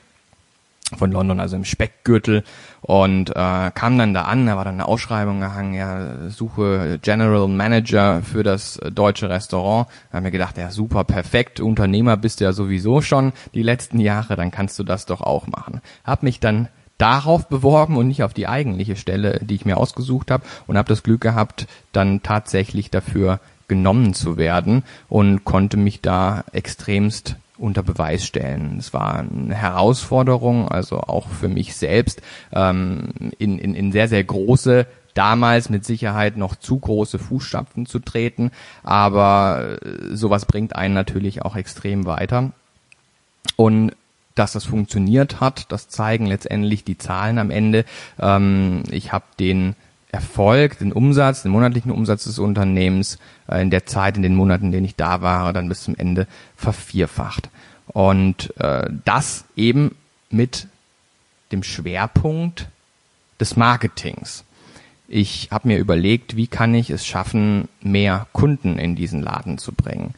von 0.96 1.12
London, 1.12 1.40
also 1.40 1.56
im 1.56 1.66
Speckgürtel 1.66 2.44
und 2.88 3.32
äh, 3.32 3.72
kam 3.74 3.98
dann 3.98 4.14
da 4.14 4.24
an, 4.24 4.46
da 4.46 4.56
war 4.56 4.64
dann 4.64 4.76
eine 4.76 4.88
Ausschreibung 4.88 5.42
gehangen, 5.42 5.74
ja, 5.74 6.30
suche 6.30 7.00
General 7.02 7.50
Manager 7.50 8.22
für 8.22 8.44
das 8.44 8.80
deutsche 8.92 9.30
Restaurant. 9.30 9.90
Da 10.10 10.18
haben 10.18 10.24
wir 10.24 10.32
gedacht, 10.32 10.58
ja 10.58 10.72
super, 10.72 11.04
perfekt, 11.04 11.60
Unternehmer 11.60 12.16
bist 12.16 12.40
du 12.40 12.46
ja 12.46 12.54
sowieso 12.54 13.02
schon 13.02 13.34
die 13.54 13.62
letzten 13.62 14.00
Jahre, 14.00 14.38
dann 14.38 14.52
kannst 14.52 14.80
du 14.80 14.86
das 14.86 15.06
doch 15.06 15.20
auch 15.20 15.48
machen. 15.48 15.82
Hab 16.06 16.24
mich 16.24 16.40
dann 16.40 16.70
darauf 16.98 17.50
beworben 17.50 17.98
und 17.98 18.08
nicht 18.08 18.24
auf 18.24 18.34
die 18.34 18.48
eigentliche 18.48 18.96
Stelle, 18.96 19.42
die 19.44 19.56
ich 19.56 19.66
mir 19.66 19.76
ausgesucht 19.76 20.32
habe 20.32 20.46
und 20.66 20.78
habe 20.78 20.88
das 20.88 21.04
Glück 21.04 21.20
gehabt, 21.20 21.68
dann 21.92 22.24
tatsächlich 22.24 22.90
dafür 22.90 23.42
genommen 23.68 24.14
zu 24.14 24.38
werden 24.38 24.84
und 25.10 25.44
konnte 25.44 25.76
mich 25.76 26.00
da 26.00 26.46
extremst 26.54 27.36
unter 27.58 27.84
Beweis 27.84 28.26
stellen. 28.26 28.78
Es 28.80 28.94
war 28.94 29.20
eine 29.20 29.56
Herausforderung, 29.56 30.70
also 30.70 31.00
auch 31.00 31.28
für 31.28 31.48
mich 31.48 31.76
selbst, 31.76 32.22
ähm, 32.54 33.10
in, 33.38 33.60
in, 33.60 33.76
in 33.76 33.92
sehr, 33.92 34.08
sehr 34.08 34.24
große 34.24 34.88
damals 35.14 35.70
mit 35.70 35.84
Sicherheit 35.84 36.38
noch 36.38 36.56
zu 36.56 36.78
große 36.78 37.18
Fußstapfen 37.18 37.88
zu 37.88 38.00
treten, 38.00 38.52
aber 38.84 39.80
äh, 39.84 40.16
sowas 40.16 40.46
bringt 40.46 40.76
einen 40.76 40.94
natürlich 40.94 41.42
auch 41.42 41.56
extrem 41.56 42.06
weiter. 42.06 42.52
Und 43.56 43.94
dass 44.36 44.52
das 44.52 44.66
funktioniert 44.66 45.40
hat, 45.40 45.72
das 45.72 45.90
zeigen 45.90 46.28
letztendlich 46.28 46.84
die 46.84 47.00
Zahlen 47.00 47.40
am 47.40 47.50
Ende. 47.50 47.86
Ähm, 48.20 48.84
ich 48.92 49.12
habe 49.12 49.26
den 49.40 49.76
Erfolg, 50.18 50.80
den 50.80 50.92
Umsatz, 50.92 51.44
den 51.44 51.52
monatlichen 51.52 51.92
Umsatz 51.92 52.24
des 52.24 52.40
Unternehmens 52.40 53.20
äh, 53.48 53.62
in 53.62 53.70
der 53.70 53.86
Zeit, 53.86 54.18
in 54.18 54.24
den 54.24 54.34
Monaten, 54.34 54.66
in 54.66 54.72
denen 54.72 54.86
ich 54.86 54.96
da 54.96 55.22
war, 55.22 55.54
dann 55.54 55.70
bis 55.70 55.84
zum 55.84 55.96
Ende 55.96 56.26
vervierfacht. 56.56 57.50
Und 57.86 58.52
äh, 58.60 58.90
das 59.06 59.46
eben 59.56 59.96
mit 60.32 60.68
dem 61.52 61.62
Schwerpunkt 61.62 62.68
des 63.40 63.56
Marketings. 63.56 64.44
Ich 65.08 65.50
habe 65.52 65.68
mir 65.68 65.78
überlegt, 65.78 66.36
wie 66.36 66.48
kann 66.48 66.74
ich 66.74 66.90
es 66.90 67.06
schaffen, 67.06 67.68
mehr 67.82 68.26
Kunden 68.34 68.80
in 68.80 68.96
diesen 68.96 69.22
Laden 69.22 69.60
zu 69.60 69.72
bringen. 69.72 70.16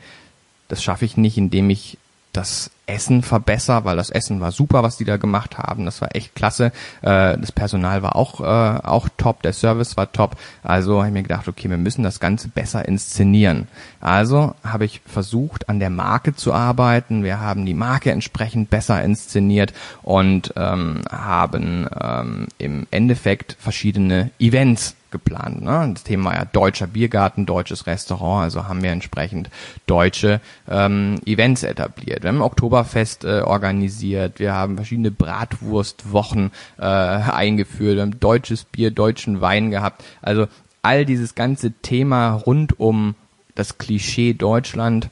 Das 0.70 0.82
schaffe 0.82 1.04
ich 1.04 1.18
nicht, 1.18 1.38
indem 1.38 1.70
ich 1.70 1.98
das 2.34 2.72
Essen 2.86 3.22
verbessere, 3.22 3.86
weil 3.86 3.98
das 3.98 4.10
Essen 4.10 4.42
war 4.42 4.52
super, 4.52 4.84
was 4.84 4.98
die 4.98 5.06
da 5.06 5.18
gemacht 5.18 5.58
haben. 5.58 5.86
Das 5.86 6.02
war 6.02 6.16
echt 6.16 6.36
klasse. 6.36 6.72
Äh, 7.02 7.38
das 7.38 7.52
Personal 7.52 8.02
war 8.02 8.16
auch, 8.16 8.42
äh, 8.42 8.44
auch 8.86 9.10
top, 9.18 9.42
der 9.42 9.54
Service 9.54 9.98
war 9.98 10.12
top. 10.12 10.36
Also 10.64 10.98
habe 10.98 11.08
ich 11.08 11.14
mir 11.14 11.24
gedacht, 11.24 11.48
okay, 11.48 11.70
wir 11.70 11.78
müssen 11.78 12.04
das 12.04 12.20
Ganze 12.20 12.48
besser 12.48 12.88
inszenieren. 12.88 13.68
Also 14.02 14.56
habe 14.64 14.86
ich 14.86 15.02
versucht, 15.06 15.70
an 15.70 15.80
der 15.80 15.90
Marke 15.90 16.36
zu 16.36 16.54
arbeiten. 16.54 17.24
Wir 17.24 17.40
haben 17.40 17.66
die 17.66 17.74
Marke 17.74 18.12
entsprechend 18.12 18.70
besser 18.70 19.04
inszeniert 19.04 19.74
und 20.02 20.54
ähm, 20.56 21.02
haben 21.12 21.88
ähm, 22.00 22.48
im 22.58 22.88
Endeffekt 22.92 23.56
verschiedene 23.60 24.32
Events 24.40 24.96
geplant. 25.12 25.62
Ne? 25.62 25.92
Das 25.94 26.04
Thema 26.04 26.32
war 26.32 26.36
ja 26.36 26.46
deutscher 26.46 26.88
Biergarten, 26.88 27.46
deutsches 27.46 27.88
Restaurant, 27.88 28.44
also 28.44 28.68
haben 28.68 28.84
wir 28.84 28.92
entsprechend 28.92 29.50
deutsche 29.86 30.42
ähm, 30.70 31.16
Events 31.26 31.64
etabliert. 31.64 32.24
Wir 32.24 32.30
haben 32.30 32.42
Oktoberfest 32.42 33.24
äh, 33.24 33.42
organisiert, 33.42 34.40
wir 34.40 34.54
haben 34.54 34.76
verschiedene 34.76 35.12
Bratwurstwochen 35.12 36.52
äh, 36.78 36.84
eingeführt, 36.84 37.96
wir 37.96 38.02
haben 38.02 38.20
deutsches 38.20 38.64
Bier, 38.66 38.92
deutschen 38.92 39.42
Wein 39.42 39.72
gehabt. 39.72 40.04
Also 40.22 40.48
all 40.82 41.06
dieses 41.06 41.36
ganze 41.36 41.72
Thema 41.72 42.34
rund 42.34 42.80
um 42.80 43.16
das 43.56 43.78
Klischee 43.78 44.34
Deutschland 44.34 45.10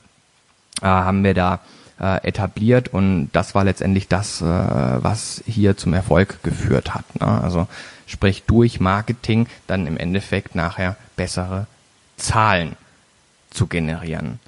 äh, 0.80 0.86
haben 0.86 1.24
wir 1.24 1.34
da 1.34 1.60
äh, 2.00 2.26
etabliert 2.26 2.88
und 2.88 3.30
das 3.32 3.54
war 3.54 3.64
letztendlich 3.64 4.08
das, 4.08 4.40
äh, 4.40 4.44
was 4.44 5.42
hier 5.46 5.76
zum 5.76 5.94
Erfolg 5.94 6.42
geführt 6.42 6.94
hat. 6.94 7.04
Ne? 7.20 7.26
Also 7.26 7.66
sprich 8.08 8.42
durch 8.44 8.80
Marketing 8.80 9.46
dann 9.68 9.86
im 9.86 9.96
Endeffekt 9.96 10.56
nachher 10.56 10.96
bessere 11.14 11.66
Zahlen 12.16 12.74
zu 13.50 13.68
generieren. 13.68 14.40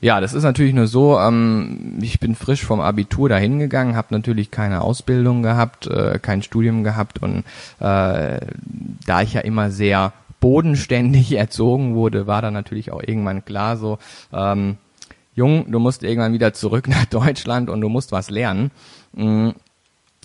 Ja, 0.00 0.20
das 0.20 0.34
ist 0.34 0.42
natürlich 0.42 0.74
nur 0.74 0.86
so, 0.86 1.18
ähm, 1.18 1.98
ich 2.02 2.20
bin 2.20 2.34
frisch 2.34 2.62
vom 2.62 2.82
Abitur 2.82 3.30
dahin 3.30 3.58
gegangen, 3.58 3.96
habe 3.96 4.08
natürlich 4.10 4.50
keine 4.50 4.82
Ausbildung 4.82 5.42
gehabt, 5.42 5.86
äh, 5.86 6.18
kein 6.20 6.42
Studium 6.42 6.84
gehabt 6.84 7.22
und 7.22 7.38
äh, 7.80 8.40
da 9.06 9.22
ich 9.22 9.32
ja 9.32 9.40
immer 9.40 9.70
sehr 9.70 10.12
bodenständig 10.40 11.32
erzogen 11.36 11.94
wurde, 11.94 12.26
war 12.26 12.42
dann 12.42 12.52
natürlich 12.52 12.92
auch 12.92 13.02
irgendwann 13.02 13.46
klar 13.46 13.78
so, 13.78 13.98
ähm, 14.30 14.76
Jung, 15.34 15.72
du 15.72 15.78
musst 15.78 16.02
irgendwann 16.02 16.34
wieder 16.34 16.52
zurück 16.52 16.86
nach 16.88 17.06
Deutschland 17.06 17.70
und 17.70 17.80
du 17.80 17.88
musst 17.88 18.12
was 18.12 18.28
lernen. 18.28 18.72
Mhm 19.14 19.54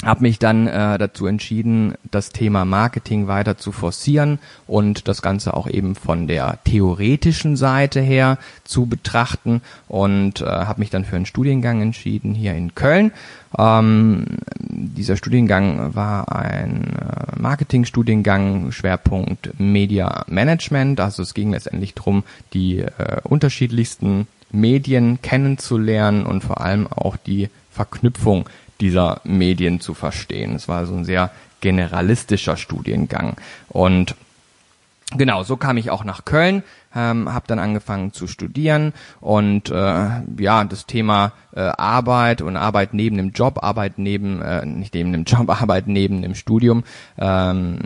habe 0.03 0.21
mich 0.21 0.39
dann 0.39 0.67
äh, 0.67 0.97
dazu 0.97 1.25
entschieden, 1.25 1.95
das 2.09 2.29
Thema 2.29 2.63
Marketing 2.63 3.27
weiter 3.27 3.57
zu 3.57 3.73
forcieren 3.73 4.39
und 4.65 5.09
das 5.09 5.21
Ganze 5.21 5.53
auch 5.55 5.67
eben 5.67 5.95
von 5.95 6.25
der 6.25 6.59
theoretischen 6.63 7.57
Seite 7.57 7.99
her 7.99 8.37
zu 8.63 8.85
betrachten 8.85 9.61
und 9.89 10.39
äh, 10.39 10.45
habe 10.45 10.79
mich 10.79 10.89
dann 10.89 11.03
für 11.03 11.17
einen 11.17 11.25
Studiengang 11.25 11.81
entschieden 11.81 12.33
hier 12.33 12.53
in 12.53 12.75
Köln. 12.75 13.11
Ähm, 13.57 14.25
dieser 14.59 15.17
Studiengang 15.17 15.95
war 15.95 16.33
ein 16.33 16.93
äh, 16.93 17.39
Marketingstudiengang, 17.39 18.71
Schwerpunkt 18.71 19.59
Media 19.59 20.23
Management. 20.27 21.01
Also 21.01 21.23
es 21.23 21.33
ging 21.33 21.51
letztendlich 21.51 21.93
darum, 21.93 22.23
die 22.53 22.79
äh, 22.79 22.87
unterschiedlichsten 23.23 24.27
Medien 24.51 25.21
kennenzulernen 25.21 26.25
und 26.25 26.41
vor 26.41 26.61
allem 26.61 26.87
auch 26.87 27.17
die 27.17 27.49
Verknüpfung 27.69 28.45
dieser 28.81 29.21
Medien 29.23 29.79
zu 29.79 29.93
verstehen. 29.93 30.55
Es 30.55 30.67
war 30.67 30.85
so 30.85 30.95
ein 30.95 31.05
sehr 31.05 31.31
generalistischer 31.61 32.57
Studiengang. 32.57 33.35
Und 33.67 34.15
genau, 35.17 35.43
so 35.43 35.57
kam 35.57 35.77
ich 35.77 35.91
auch 35.91 36.03
nach 36.03 36.25
Köln, 36.25 36.63
ähm, 36.95 37.31
habe 37.31 37.45
dann 37.47 37.59
angefangen 37.59 38.13
zu 38.13 38.27
studieren 38.27 38.93
und 39.21 39.69
äh, 39.69 40.09
ja, 40.37 40.63
das 40.63 40.85
Thema 40.85 41.33
äh, 41.53 41.61
Arbeit 41.61 42.41
und 42.41 42.57
Arbeit 42.57 42.93
neben 42.93 43.17
dem 43.17 43.31
Job, 43.31 43.63
Arbeit 43.63 43.97
neben, 43.97 44.41
äh, 44.41 44.65
nicht 44.65 44.93
neben 44.93 45.11
dem 45.11 45.23
Job, 45.23 45.49
Arbeit 45.61 45.87
neben 45.87 46.21
dem 46.21 46.35
Studium, 46.35 46.83
ähm, 47.17 47.79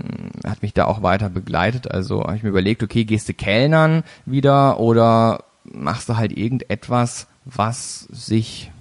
hat 0.46 0.62
mich 0.62 0.74
da 0.74 0.86
auch 0.86 1.02
weiter 1.02 1.30
begleitet. 1.30 1.92
Also 1.92 2.24
habe 2.24 2.38
ich 2.38 2.44
mir 2.44 2.50
überlegt, 2.50 2.84
okay, 2.84 3.04
gehst 3.04 3.28
du 3.28 3.34
Kellnern 3.34 4.04
wieder 4.26 4.80
oder 4.80 5.44
machst 5.64 6.10
du 6.10 6.18
halt 6.18 6.38
irgendetwas, 6.38 7.28
was 7.46 8.02
sich 8.12 8.72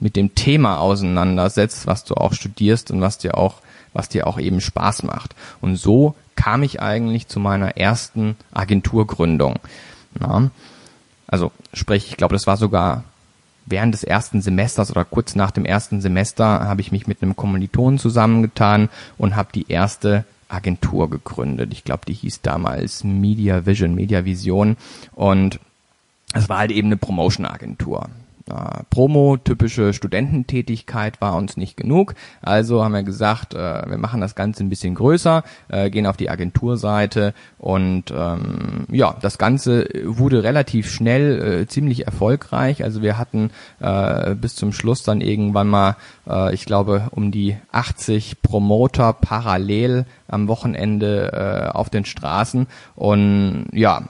mit 0.00 0.16
dem 0.16 0.34
Thema 0.34 0.78
auseinandersetzt, 0.78 1.86
was 1.86 2.04
du 2.04 2.14
auch 2.14 2.32
studierst 2.32 2.90
und 2.90 3.00
was 3.00 3.18
dir 3.18 3.36
auch, 3.36 3.56
was 3.92 4.08
dir 4.08 4.26
auch 4.26 4.38
eben 4.38 4.60
Spaß 4.60 5.02
macht. 5.02 5.34
Und 5.60 5.76
so 5.76 6.14
kam 6.36 6.62
ich 6.62 6.80
eigentlich 6.80 7.28
zu 7.28 7.38
meiner 7.38 7.76
ersten 7.76 8.36
Agenturgründung. 8.52 9.58
Na, 10.18 10.50
also 11.28 11.52
sprich, 11.72 12.08
ich 12.08 12.16
glaube, 12.16 12.34
das 12.34 12.46
war 12.46 12.56
sogar 12.56 13.04
während 13.66 13.94
des 13.94 14.02
ersten 14.02 14.40
Semesters 14.40 14.90
oder 14.90 15.04
kurz 15.04 15.36
nach 15.36 15.50
dem 15.50 15.64
ersten 15.64 16.00
Semester 16.00 16.44
habe 16.44 16.80
ich 16.80 16.92
mich 16.92 17.06
mit 17.06 17.22
einem 17.22 17.36
Kommilitonen 17.36 17.98
zusammengetan 17.98 18.88
und 19.18 19.36
habe 19.36 19.50
die 19.54 19.70
erste 19.70 20.24
Agentur 20.48 21.08
gegründet. 21.08 21.72
Ich 21.72 21.84
glaube, 21.84 22.02
die 22.06 22.14
hieß 22.14 22.40
damals 22.40 23.04
Media 23.04 23.66
Vision, 23.66 23.94
Media 23.94 24.24
Vision 24.24 24.76
und 25.12 25.60
es 26.32 26.48
war 26.48 26.58
halt 26.58 26.72
eben 26.72 26.88
eine 26.88 26.96
Promotion-Agentur 26.96 28.08
äh, 28.50 28.82
Promo, 28.90 29.36
typische 29.36 29.92
Studententätigkeit 29.92 31.20
war 31.20 31.36
uns 31.36 31.56
nicht 31.56 31.76
genug. 31.76 32.14
Also 32.42 32.84
haben 32.84 32.92
wir 32.92 33.02
gesagt, 33.02 33.54
äh, 33.54 33.88
wir 33.88 33.98
machen 33.98 34.20
das 34.20 34.34
Ganze 34.34 34.64
ein 34.64 34.68
bisschen 34.68 34.94
größer, 34.94 35.44
äh, 35.68 35.90
gehen 35.90 36.06
auf 36.06 36.16
die 36.16 36.30
Agenturseite 36.30 37.34
und 37.58 38.12
ähm, 38.14 38.86
ja, 38.90 39.16
das 39.20 39.38
Ganze 39.38 39.88
wurde 40.04 40.42
relativ 40.42 40.90
schnell 40.90 41.62
äh, 41.62 41.66
ziemlich 41.66 42.06
erfolgreich. 42.06 42.82
Also 42.84 43.02
wir 43.02 43.18
hatten 43.18 43.50
äh, 43.80 44.34
bis 44.34 44.56
zum 44.56 44.72
Schluss 44.72 45.02
dann 45.02 45.20
irgendwann 45.20 45.68
mal, 45.68 45.96
äh, 46.28 46.52
ich 46.54 46.64
glaube, 46.64 47.08
um 47.12 47.30
die 47.30 47.56
80 47.72 48.42
Promoter 48.42 49.12
parallel 49.12 50.06
am 50.28 50.48
Wochenende 50.48 51.32
äh, 51.32 51.76
auf 51.76 51.90
den 51.90 52.04
Straßen 52.04 52.66
und 52.96 53.66
ja, 53.72 54.04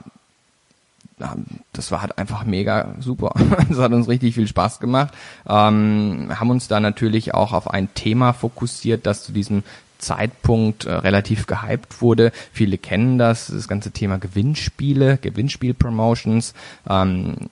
das 1.73 1.91
war 1.91 2.01
halt 2.01 2.17
einfach 2.17 2.43
mega 2.43 2.95
super. 2.99 3.33
Das 3.69 3.79
hat 3.79 3.93
uns 3.93 4.07
richtig 4.07 4.35
viel 4.35 4.47
Spaß 4.47 4.79
gemacht. 4.79 5.13
Ähm, 5.47 6.29
haben 6.35 6.49
uns 6.49 6.67
da 6.67 6.79
natürlich 6.79 7.33
auch 7.33 7.53
auf 7.53 7.69
ein 7.69 7.93
Thema 7.93 8.33
fokussiert, 8.33 9.05
das 9.05 9.23
zu 9.23 9.31
diesem 9.31 9.63
Zeitpunkt 9.97 10.85
äh, 10.85 10.93
relativ 10.93 11.47
gehypt 11.47 12.01
wurde. 12.01 12.31
Viele 12.51 12.77
kennen 12.77 13.17
das, 13.17 13.47
das 13.47 13.67
ganze 13.67 13.91
Thema 13.91 14.17
Gewinnspiele, 14.17 15.17
Gewinnspiel-Promotions. 15.17 16.53
Ähm, 16.89 17.49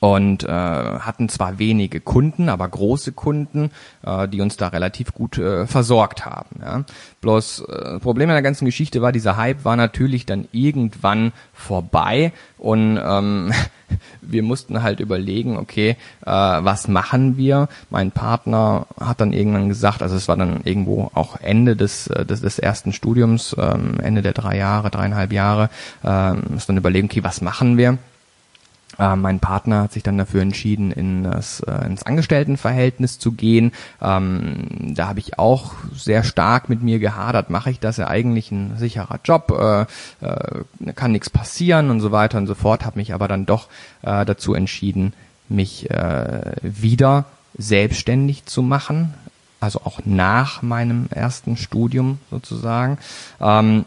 und 0.00 0.44
äh, 0.44 0.48
hatten 0.48 1.28
zwar 1.28 1.58
wenige 1.58 2.00
Kunden, 2.00 2.48
aber 2.48 2.68
große 2.68 3.12
Kunden, 3.12 3.70
äh, 4.02 4.26
die 4.28 4.40
uns 4.40 4.56
da 4.56 4.68
relativ 4.68 5.12
gut 5.12 5.38
äh, 5.38 5.66
versorgt 5.66 6.24
haben. 6.24 6.60
Ja. 6.60 6.84
Bloß 7.20 7.64
äh, 7.68 7.98
Problem 8.00 8.30
in 8.30 8.34
der 8.34 8.42
ganzen 8.42 8.64
Geschichte 8.64 9.02
war, 9.02 9.12
dieser 9.12 9.36
Hype 9.36 9.64
war 9.64 9.76
natürlich 9.76 10.24
dann 10.24 10.48
irgendwann 10.52 11.32
vorbei 11.52 12.32
und 12.56 12.98
ähm, 13.02 13.52
wir 14.22 14.42
mussten 14.42 14.82
halt 14.82 15.00
überlegen, 15.00 15.58
okay, 15.58 15.96
äh, 16.24 16.30
was 16.30 16.88
machen 16.88 17.36
wir? 17.36 17.68
Mein 17.90 18.10
Partner 18.10 18.86
hat 18.98 19.20
dann 19.20 19.34
irgendwann 19.34 19.68
gesagt, 19.68 20.02
also 20.02 20.16
es 20.16 20.28
war 20.28 20.38
dann 20.38 20.62
irgendwo 20.64 21.10
auch 21.12 21.40
Ende 21.40 21.76
des, 21.76 22.06
äh, 22.06 22.24
des, 22.24 22.40
des 22.40 22.58
ersten 22.58 22.94
Studiums, 22.94 23.54
ähm, 23.58 24.00
Ende 24.02 24.22
der 24.22 24.32
drei 24.32 24.56
Jahre, 24.56 24.90
dreieinhalb 24.90 25.30
Jahre, 25.30 25.68
äh, 26.02 26.32
mussten 26.32 26.72
dann 26.72 26.78
überlegen, 26.78 27.08
okay, 27.08 27.22
was 27.22 27.42
machen 27.42 27.76
wir? 27.76 27.98
Äh, 28.98 29.16
mein 29.16 29.40
Partner 29.40 29.82
hat 29.82 29.92
sich 29.92 30.02
dann 30.02 30.18
dafür 30.18 30.42
entschieden, 30.42 30.90
in 30.90 31.24
das, 31.24 31.60
äh, 31.60 31.86
ins 31.86 32.04
Angestelltenverhältnis 32.04 33.18
zu 33.18 33.32
gehen. 33.32 33.72
Ähm, 34.00 34.94
da 34.94 35.08
habe 35.08 35.18
ich 35.18 35.38
auch 35.38 35.72
sehr 35.94 36.24
stark 36.24 36.68
mit 36.68 36.82
mir 36.82 36.98
gehadert. 36.98 37.50
Mache 37.50 37.70
ich 37.70 37.80
das 37.80 37.96
ja 37.96 38.08
eigentlich 38.08 38.50
ein 38.50 38.76
sicherer 38.76 39.20
Job? 39.24 39.50
Äh, 39.50 39.82
äh, 40.26 40.92
kann 40.94 41.12
nichts 41.12 41.30
passieren 41.30 41.90
und 41.90 42.00
so 42.00 42.12
weiter 42.12 42.38
und 42.38 42.46
so 42.46 42.54
fort. 42.54 42.84
Habe 42.84 42.98
mich 42.98 43.14
aber 43.14 43.28
dann 43.28 43.46
doch 43.46 43.68
äh, 44.02 44.24
dazu 44.24 44.54
entschieden, 44.54 45.12
mich 45.48 45.90
äh, 45.90 46.52
wieder 46.62 47.26
selbstständig 47.56 48.46
zu 48.46 48.62
machen. 48.62 49.14
Also 49.60 49.80
auch 49.84 50.00
nach 50.04 50.62
meinem 50.62 51.06
ersten 51.10 51.56
Studium 51.56 52.18
sozusagen. 52.30 52.98
Ähm, 53.40 53.86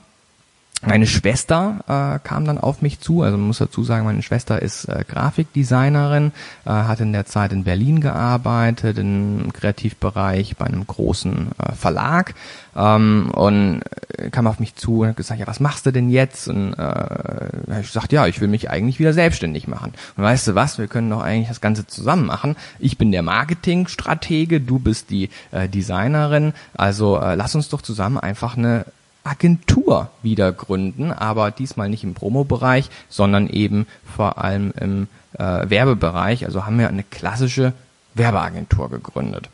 meine 0.88 1.08
Schwester 1.08 1.80
äh, 1.88 2.26
kam 2.26 2.46
dann 2.46 2.58
auf 2.58 2.82
mich 2.82 3.00
zu, 3.00 3.22
also 3.22 3.38
man 3.38 3.48
muss 3.48 3.58
dazu 3.58 3.84
sagen, 3.84 4.06
meine 4.06 4.24
Schwester 4.24 4.62
ist 4.62 4.86
äh, 4.86 5.04
Grafikdesignerin, 5.08 6.32
äh, 6.66 6.70
hat 6.70 7.00
in 7.02 7.14
der 7.14 7.26
Zeit 7.26 7.52
in 7.52 7.64
Berlin 7.64 8.02
gearbeitet, 8.02 8.98
im 8.98 9.52
Kreativbereich 9.54 10.56
bei 10.58 10.66
einem 10.66 10.88
großen 10.88 11.50
äh, 11.58 11.74
Verlag 11.74 12.36
ähm, 12.76 13.32
und 13.34 13.82
äh, 14.18 14.30
kam 14.30 14.48
auf 14.48 14.60
mich 14.60 14.76
zu 14.76 15.02
und 15.02 15.10
hat 15.10 15.18
gesagt, 15.18 15.40
ja, 15.40 15.48
was 15.48 15.60
machst 15.60 15.86
du 15.86 15.92
denn 15.92 16.10
jetzt? 16.10 16.48
Und 16.48 16.74
äh, 16.74 17.80
ich 17.82 17.92
sagte, 17.92 18.16
ja, 18.16 18.28
ich 18.28 18.40
will 18.40 18.48
mich 18.48 18.70
eigentlich 18.70 19.00
wieder 19.00 19.14
selbstständig 19.14 19.68
machen. 19.68 19.94
Und 20.16 20.24
weißt 20.24 20.48
du 20.48 20.56
was, 20.56 20.78
wir 20.78 20.88
können 20.88 21.10
doch 21.10 21.22
eigentlich 21.22 21.50
das 21.50 21.62
Ganze 21.62 21.86
zusammen 21.88 22.26
machen. 22.26 22.56
Ich 22.80 22.98
bin 22.98 23.12
der 23.12 23.24
Marketingstratege, 23.24 24.62
du 24.62 24.80
bist 24.80 25.10
die 25.10 25.30
äh, 25.52 25.68
Designerin, 25.68 26.54
also 26.76 27.20
äh, 27.20 27.36
lass 27.36 27.56
uns 27.56 27.70
doch 27.70 27.82
zusammen 27.82 28.18
einfach 28.18 28.58
eine 28.58 28.86
Agentur 29.28 30.10
wieder 30.24 30.52
gründen, 30.52 31.12
aber 31.12 31.52
diesmal 31.52 31.90
nicht 31.90 32.04
im 32.04 32.14
Promo-Bereich, 32.14 32.90
sondern 33.10 33.48
eben 33.48 33.88
vor 34.16 34.38
allem 34.38 34.74
im 34.80 35.08
äh, 35.34 35.70
Werbebereich. 35.70 36.46
Also 36.46 36.66
haben 36.66 36.80
wir 36.80 36.88
eine 36.88 37.04
klassische 37.04 37.74
Werbeagentur 38.14 38.90
gegründet. 38.90 39.50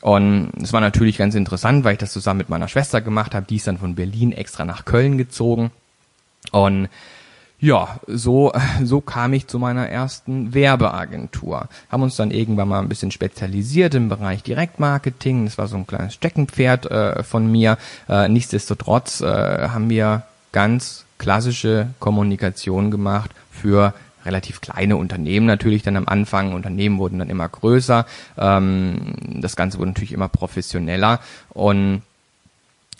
Und 0.00 0.52
es 0.62 0.72
war 0.72 0.80
natürlich 0.80 1.18
ganz 1.18 1.34
interessant, 1.34 1.84
weil 1.84 1.94
ich 1.94 1.98
das 1.98 2.12
zusammen 2.12 2.38
mit 2.38 2.48
meiner 2.48 2.68
Schwester 2.68 3.00
gemacht 3.00 3.34
habe. 3.34 3.46
Die 3.46 3.56
ist 3.56 3.66
dann 3.66 3.78
von 3.78 3.94
Berlin 3.96 4.32
extra 4.32 4.64
nach 4.64 4.84
Köln 4.84 5.18
gezogen. 5.18 5.70
Und 6.52 6.88
ja, 7.60 7.98
so, 8.06 8.52
so 8.84 9.00
kam 9.00 9.32
ich 9.32 9.48
zu 9.48 9.58
meiner 9.58 9.88
ersten 9.88 10.54
Werbeagentur. 10.54 11.68
Haben 11.90 12.02
uns 12.04 12.14
dann 12.16 12.30
irgendwann 12.30 12.68
mal 12.68 12.78
ein 12.78 12.88
bisschen 12.88 13.10
spezialisiert 13.10 13.94
im 13.94 14.08
Bereich 14.08 14.44
Direktmarketing. 14.44 15.44
Das 15.44 15.58
war 15.58 15.66
so 15.66 15.76
ein 15.76 15.86
kleines 15.86 16.14
Steckenpferd 16.14 16.90
äh, 16.90 17.22
von 17.24 17.50
mir. 17.50 17.76
Äh, 18.08 18.28
nichtsdestotrotz 18.28 19.22
äh, 19.22 19.26
haben 19.68 19.90
wir 19.90 20.22
ganz 20.52 21.04
klassische 21.18 21.88
Kommunikation 21.98 22.92
gemacht 22.92 23.32
für 23.50 23.92
relativ 24.24 24.60
kleine 24.60 24.96
Unternehmen 24.96 25.46
natürlich 25.46 25.82
dann 25.82 25.96
am 25.96 26.06
Anfang. 26.06 26.52
Unternehmen 26.52 26.98
wurden 26.98 27.18
dann 27.18 27.30
immer 27.30 27.48
größer. 27.48 28.06
Ähm, 28.36 29.14
das 29.40 29.56
Ganze 29.56 29.78
wurde 29.78 29.90
natürlich 29.90 30.12
immer 30.12 30.28
professioneller 30.28 31.18
und 31.50 32.02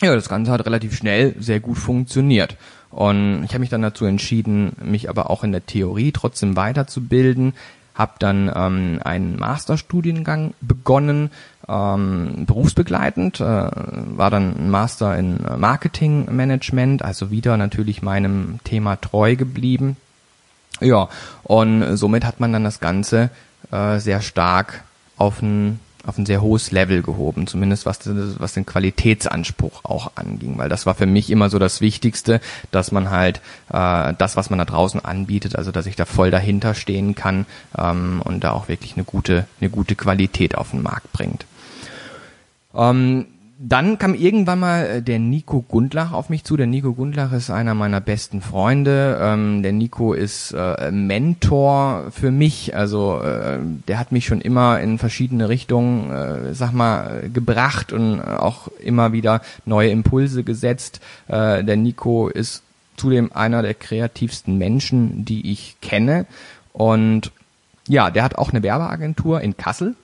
ja, 0.01 0.15
das 0.15 0.29
Ganze 0.29 0.51
hat 0.51 0.65
relativ 0.65 0.95
schnell 0.95 1.35
sehr 1.39 1.59
gut 1.59 1.77
funktioniert. 1.77 2.55
Und 2.91 3.43
ich 3.43 3.51
habe 3.51 3.59
mich 3.59 3.69
dann 3.69 3.81
dazu 3.81 4.05
entschieden, 4.05 4.75
mich 4.83 5.09
aber 5.09 5.29
auch 5.29 5.43
in 5.43 5.51
der 5.51 5.65
Theorie 5.65 6.11
trotzdem 6.11 6.55
weiterzubilden, 6.55 7.53
habe 7.93 8.13
dann 8.19 8.51
ähm, 8.55 8.99
einen 9.03 9.37
Masterstudiengang 9.37 10.53
begonnen 10.61 11.31
ähm, 11.67 12.45
berufsbegleitend, 12.47 13.41
äh, 13.41 13.43
war 13.43 14.31
dann 14.31 14.55
ein 14.57 14.69
Master 14.71 15.17
in 15.17 15.39
Marketing 15.57 16.33
Management, 16.33 17.03
also 17.03 17.29
wieder 17.29 17.57
natürlich 17.57 18.01
meinem 18.01 18.59
Thema 18.63 18.95
treu 18.95 19.35
geblieben. 19.35 19.97
Ja, 20.81 21.09
und 21.43 21.97
somit 21.97 22.25
hat 22.25 22.39
man 22.39 22.53
dann 22.53 22.63
das 22.63 22.79
Ganze 22.79 23.29
äh, 23.71 23.99
sehr 23.99 24.21
stark 24.21 24.83
auf 25.17 25.41
ein 25.41 25.79
auf 26.09 26.17
ein 26.17 26.25
sehr 26.25 26.41
hohes 26.41 26.71
Level 26.71 27.01
gehoben, 27.01 27.47
zumindest 27.47 27.85
was, 27.85 27.99
was 28.05 28.53
den 28.53 28.65
Qualitätsanspruch 28.65 29.85
auch 29.85 30.11
anging, 30.15 30.57
weil 30.57 30.67
das 30.67 30.85
war 30.85 30.95
für 30.95 31.05
mich 31.05 31.29
immer 31.29 31.49
so 31.49 31.59
das 31.59 31.79
Wichtigste, 31.79 32.41
dass 32.71 32.91
man 32.91 33.09
halt 33.09 33.41
äh, 33.71 34.13
das, 34.17 34.35
was 34.35 34.49
man 34.49 34.59
da 34.59 34.65
draußen 34.65 35.03
anbietet, 35.03 35.55
also 35.55 35.71
dass 35.71 35.85
ich 35.85 35.95
da 35.95 36.05
voll 36.05 36.31
dahinter 36.31 36.73
stehen 36.73 37.15
kann 37.15 37.45
ähm, 37.77 38.21
und 38.23 38.43
da 38.43 38.51
auch 38.51 38.67
wirklich 38.67 38.95
eine 38.95 39.05
gute, 39.05 39.45
eine 39.61 39.69
gute 39.69 39.95
Qualität 39.95 40.55
auf 40.57 40.71
den 40.71 40.81
Markt 40.81 41.11
bringt. 41.13 41.45
Ähm, 42.75 43.27
dann 43.61 43.97
kam 43.97 44.15
irgendwann 44.15 44.59
mal 44.59 44.85
äh, 44.85 45.01
der 45.01 45.19
Nico 45.19 45.61
Gundlach 45.61 46.13
auf 46.13 46.29
mich 46.29 46.45
zu. 46.45 46.55
Der 46.55 46.65
Nico 46.65 46.93
Gundlach 46.93 47.33
ist 47.33 47.49
einer 47.49 47.73
meiner 47.73 47.99
besten 47.99 48.39
Freunde. 48.39 49.19
Ähm, 49.21 49.63
der 49.63 49.73
Nico 49.73 50.13
ist 50.13 50.53
äh, 50.53 50.91
Mentor 50.91 52.05
für 52.11 52.31
mich. 52.31 52.73
Also 52.73 53.19
äh, 53.21 53.59
der 53.89 53.99
hat 53.99 54.13
mich 54.13 54.25
schon 54.25 54.39
immer 54.39 54.79
in 54.79 54.97
verschiedene 54.97 55.49
Richtungen, 55.49 56.09
äh, 56.09 56.53
sag 56.53 56.71
mal, 56.71 57.29
gebracht 57.33 57.91
und 57.91 58.21
auch 58.21 58.69
immer 58.79 59.11
wieder 59.11 59.41
neue 59.65 59.89
Impulse 59.89 60.45
gesetzt. 60.45 61.01
Äh, 61.27 61.65
der 61.65 61.75
Nico 61.75 62.29
ist 62.29 62.63
zudem 62.95 63.33
einer 63.33 63.61
der 63.61 63.73
kreativsten 63.73 64.57
Menschen, 64.57 65.25
die 65.25 65.51
ich 65.51 65.75
kenne. 65.81 66.27
Und 66.71 67.33
ja, 67.89 68.09
der 68.09 68.23
hat 68.23 68.37
auch 68.37 68.51
eine 68.51 68.63
Werbeagentur 68.63 69.41
in 69.41 69.57
Kassel 69.57 69.95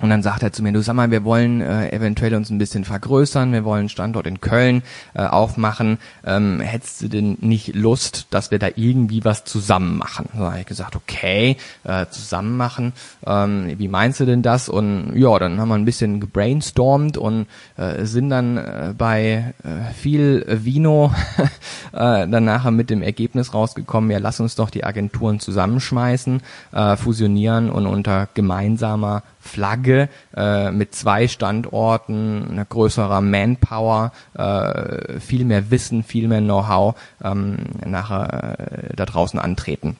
und 0.00 0.10
dann 0.10 0.22
sagt 0.22 0.42
er 0.42 0.52
zu 0.52 0.62
mir, 0.62 0.72
du 0.72 0.80
sag 0.82 0.94
mal, 0.94 1.10
wir 1.10 1.24
wollen 1.24 1.60
äh, 1.60 1.90
eventuell 1.90 2.34
uns 2.34 2.50
ein 2.50 2.58
bisschen 2.58 2.84
vergrößern, 2.84 3.52
wir 3.52 3.64
wollen 3.64 3.80
einen 3.80 3.88
Standort 3.88 4.26
in 4.26 4.40
Köln 4.40 4.82
äh, 5.14 5.22
aufmachen. 5.22 5.98
Ähm, 6.24 6.60
hättest 6.60 7.02
du 7.02 7.08
denn 7.08 7.38
nicht 7.40 7.74
Lust, 7.74 8.26
dass 8.30 8.50
wir 8.50 8.58
da 8.58 8.68
irgendwie 8.76 9.24
was 9.24 9.44
zusammen 9.44 9.98
machen? 9.98 10.28
So 10.36 10.44
habe 10.44 10.60
ich 10.60 10.66
gesagt, 10.66 10.94
okay, 10.94 11.56
äh, 11.84 12.06
zusammen 12.10 12.56
machen. 12.56 12.92
Ähm, 13.26 13.74
wie 13.76 13.88
meinst 13.88 14.20
du 14.20 14.24
denn 14.24 14.42
das? 14.42 14.68
Und 14.68 15.16
ja, 15.16 15.36
dann 15.38 15.58
haben 15.58 15.68
wir 15.68 15.74
ein 15.74 15.84
bisschen 15.84 16.20
gebrainstormt 16.20 17.16
und 17.16 17.46
äh, 17.76 18.04
sind 18.04 18.30
dann 18.30 18.56
äh, 18.56 18.94
bei 18.96 19.54
äh, 19.64 19.92
viel 19.94 20.44
Vino 20.48 21.12
äh, 21.92 22.28
dann 22.28 22.44
nachher 22.44 22.70
mit 22.70 22.90
dem 22.90 23.02
Ergebnis 23.02 23.52
rausgekommen, 23.52 24.10
ja, 24.10 24.18
lass 24.18 24.38
uns 24.38 24.54
doch 24.54 24.70
die 24.70 24.84
Agenturen 24.84 25.40
zusammenschmeißen, 25.40 26.40
äh, 26.72 26.96
fusionieren 26.96 27.70
und 27.70 27.86
unter 27.86 28.28
gemeinsamer 28.34 29.22
Flagge 29.48 30.08
äh, 30.36 30.70
mit 30.70 30.94
zwei 30.94 31.26
Standorten, 31.26 32.46
einer 32.50 32.64
größerer 32.64 33.20
Manpower, 33.20 34.12
äh, 34.34 35.18
viel 35.18 35.44
mehr 35.44 35.70
Wissen, 35.70 36.04
viel 36.04 36.28
mehr 36.28 36.40
Know-how 36.40 36.94
ähm, 37.24 37.56
nachher 37.84 38.58
äh, 38.58 38.96
da 38.96 39.04
draußen 39.06 39.40
antreten. 39.40 39.96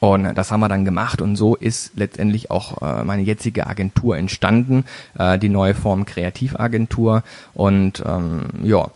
Und 0.00 0.34
das 0.34 0.50
haben 0.50 0.60
wir 0.60 0.68
dann 0.68 0.84
gemacht 0.84 1.22
und 1.22 1.36
so 1.36 1.56
ist 1.56 1.92
letztendlich 1.96 2.50
auch 2.50 2.82
äh, 2.82 3.04
meine 3.04 3.22
jetzige 3.22 3.66
Agentur 3.66 4.18
entstanden, 4.18 4.84
äh, 5.18 5.38
die 5.38 5.48
neue 5.48 5.74
Form 5.74 6.04
Kreativagentur. 6.04 7.22
Und 7.54 8.02
ähm, 8.06 8.42
ja, 8.62 8.90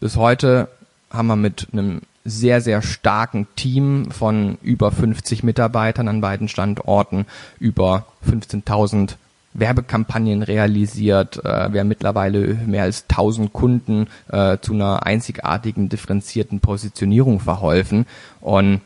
bis 0.00 0.16
heute 0.16 0.68
haben 1.10 1.28
wir 1.28 1.36
mit 1.36 1.68
einem 1.72 2.02
sehr, 2.24 2.60
sehr 2.60 2.82
starken 2.82 3.46
Team 3.56 4.10
von 4.10 4.58
über 4.62 4.90
50 4.90 5.42
Mitarbeitern 5.42 6.08
an 6.08 6.20
beiden 6.20 6.48
Standorten, 6.48 7.26
über 7.58 8.06
15.000 8.28 9.16
Werbekampagnen 9.52 10.42
realisiert. 10.42 11.44
Äh, 11.44 11.72
wir 11.72 11.80
haben 11.80 11.88
mittlerweile 11.88 12.54
mehr 12.66 12.84
als 12.84 13.04
1000 13.08 13.52
Kunden 13.52 14.06
äh, 14.28 14.58
zu 14.60 14.74
einer 14.74 15.06
einzigartigen, 15.06 15.88
differenzierten 15.88 16.60
Positionierung 16.60 17.40
verholfen. 17.40 18.06
Und 18.40 18.80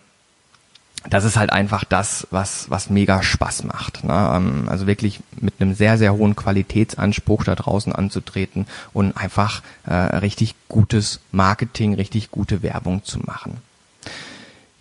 das 1.09 1.25
ist 1.25 1.37
halt 1.37 1.53
einfach 1.53 1.85
das, 1.85 2.27
was, 2.31 2.71
was 2.71 2.91
mega 2.91 3.23
Spaß 3.23 3.65
macht. 3.65 4.05
Ne? 4.05 4.33
Ähm, 4.35 4.69
also 4.69 4.87
wirklich 4.87 5.21
mit 5.41 5.55
einem 5.61 5.75
sehr, 5.75 5.99
sehr 5.99 6.15
hohen 6.15 6.37
Qualitätsanspruch 6.37 7.45
da 7.45 7.55
draußen 7.55 7.93
anzutreten 7.93 8.67
und 8.93 9.17
einfach 9.17 9.63
äh, 9.87 9.95
richtig 9.95 10.55
gutes 10.69 11.21
Marketing, 11.33 11.95
richtig 11.95 12.31
gute 12.31 12.63
Werbung 12.63 13.05
zu 13.05 13.19
machen. 13.21 13.59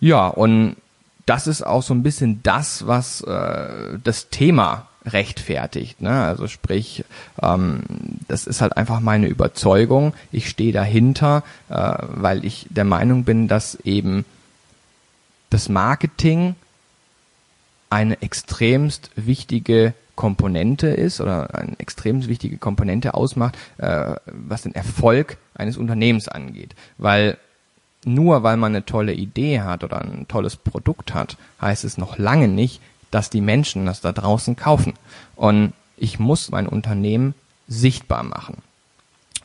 Ja, 0.00 0.26
und 0.26 0.76
das 1.26 1.46
ist 1.46 1.62
auch 1.62 1.82
so 1.82 1.94
ein 1.94 2.02
bisschen 2.02 2.42
das, 2.42 2.86
was 2.86 3.20
äh, 3.22 3.98
das 4.02 4.28
Thema 4.28 4.86
rechtfertigt. 5.06 6.00
Ne? 6.00 6.10
Also 6.10 6.48
sprich, 6.48 7.04
ähm, 7.42 7.82
das 8.28 8.46
ist 8.46 8.60
halt 8.62 8.76
einfach 8.76 9.00
meine 9.00 9.26
Überzeugung. 9.26 10.14
Ich 10.32 10.48
stehe 10.48 10.72
dahinter, 10.72 11.42
äh, 11.68 11.94
weil 12.08 12.44
ich 12.44 12.66
der 12.70 12.84
Meinung 12.84 13.24
bin, 13.24 13.48
dass 13.48 13.74
eben 13.76 14.24
das 15.54 15.68
Marketing 15.68 16.56
eine 17.88 18.20
extremst 18.22 19.12
wichtige 19.14 19.94
Komponente 20.16 20.88
ist 20.88 21.20
oder 21.20 21.54
eine 21.54 21.78
extrem 21.78 22.26
wichtige 22.26 22.58
Komponente 22.58 23.14
ausmacht, 23.14 23.56
äh, 23.78 24.16
was 24.26 24.62
den 24.62 24.74
Erfolg 24.74 25.36
eines 25.54 25.76
Unternehmens 25.76 26.26
angeht. 26.26 26.74
Weil 26.98 27.38
nur 28.04 28.42
weil 28.42 28.56
man 28.56 28.72
eine 28.72 28.84
tolle 28.84 29.14
Idee 29.14 29.60
hat 29.60 29.84
oder 29.84 30.02
ein 30.02 30.26
tolles 30.26 30.56
Produkt 30.56 31.14
hat, 31.14 31.36
heißt 31.60 31.84
es 31.84 31.98
noch 31.98 32.18
lange 32.18 32.48
nicht, 32.48 32.80
dass 33.12 33.30
die 33.30 33.40
Menschen 33.40 33.86
das 33.86 34.00
da 34.00 34.10
draußen 34.10 34.56
kaufen. 34.56 34.94
Und 35.36 35.72
ich 35.96 36.18
muss 36.18 36.50
mein 36.50 36.66
Unternehmen 36.66 37.34
sichtbar 37.68 38.24
machen. 38.24 38.56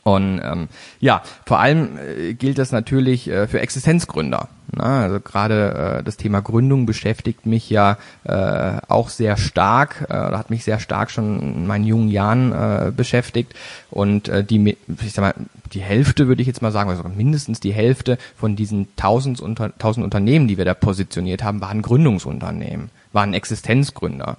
Und 0.02 0.40
ähm, 0.42 0.68
ja, 0.98 1.22
vor 1.46 1.60
allem 1.60 1.98
äh, 1.98 2.34
gilt 2.34 2.58
das 2.58 2.72
natürlich 2.72 3.28
äh, 3.28 3.46
für 3.46 3.60
Existenzgründer. 3.60 4.48
Ne? 4.72 4.82
Also 4.82 5.20
gerade 5.20 5.98
äh, 5.98 6.02
das 6.02 6.16
Thema 6.16 6.40
Gründung 6.40 6.86
beschäftigt 6.86 7.44
mich 7.44 7.68
ja 7.68 7.98
äh, 8.24 8.78
auch 8.88 9.10
sehr 9.10 9.36
stark, 9.36 10.06
äh, 10.08 10.14
hat 10.14 10.50
mich 10.50 10.64
sehr 10.64 10.80
stark 10.80 11.10
schon 11.10 11.40
in 11.40 11.66
meinen 11.66 11.84
jungen 11.84 12.08
Jahren 12.08 12.52
äh, 12.52 12.92
beschäftigt. 12.96 13.54
Und 13.90 14.28
äh, 14.28 14.42
die, 14.42 14.76
ich 15.02 15.12
sag 15.12 15.22
mal, 15.22 15.34
die 15.72 15.82
Hälfte 15.82 16.28
würde 16.28 16.40
ich 16.40 16.48
jetzt 16.48 16.62
mal 16.62 16.72
sagen, 16.72 16.90
also 16.90 17.04
mindestens 17.04 17.60
die 17.60 17.72
Hälfte 17.72 18.18
von 18.36 18.56
diesen 18.56 18.88
tausend, 18.96 19.40
unter, 19.40 19.76
tausend 19.78 20.04
Unternehmen, 20.04 20.48
die 20.48 20.58
wir 20.58 20.64
da 20.64 20.74
positioniert 20.74 21.44
haben, 21.44 21.60
waren 21.60 21.82
Gründungsunternehmen 21.82 22.90
waren 23.12 23.34
Existenzgründer. 23.34 24.36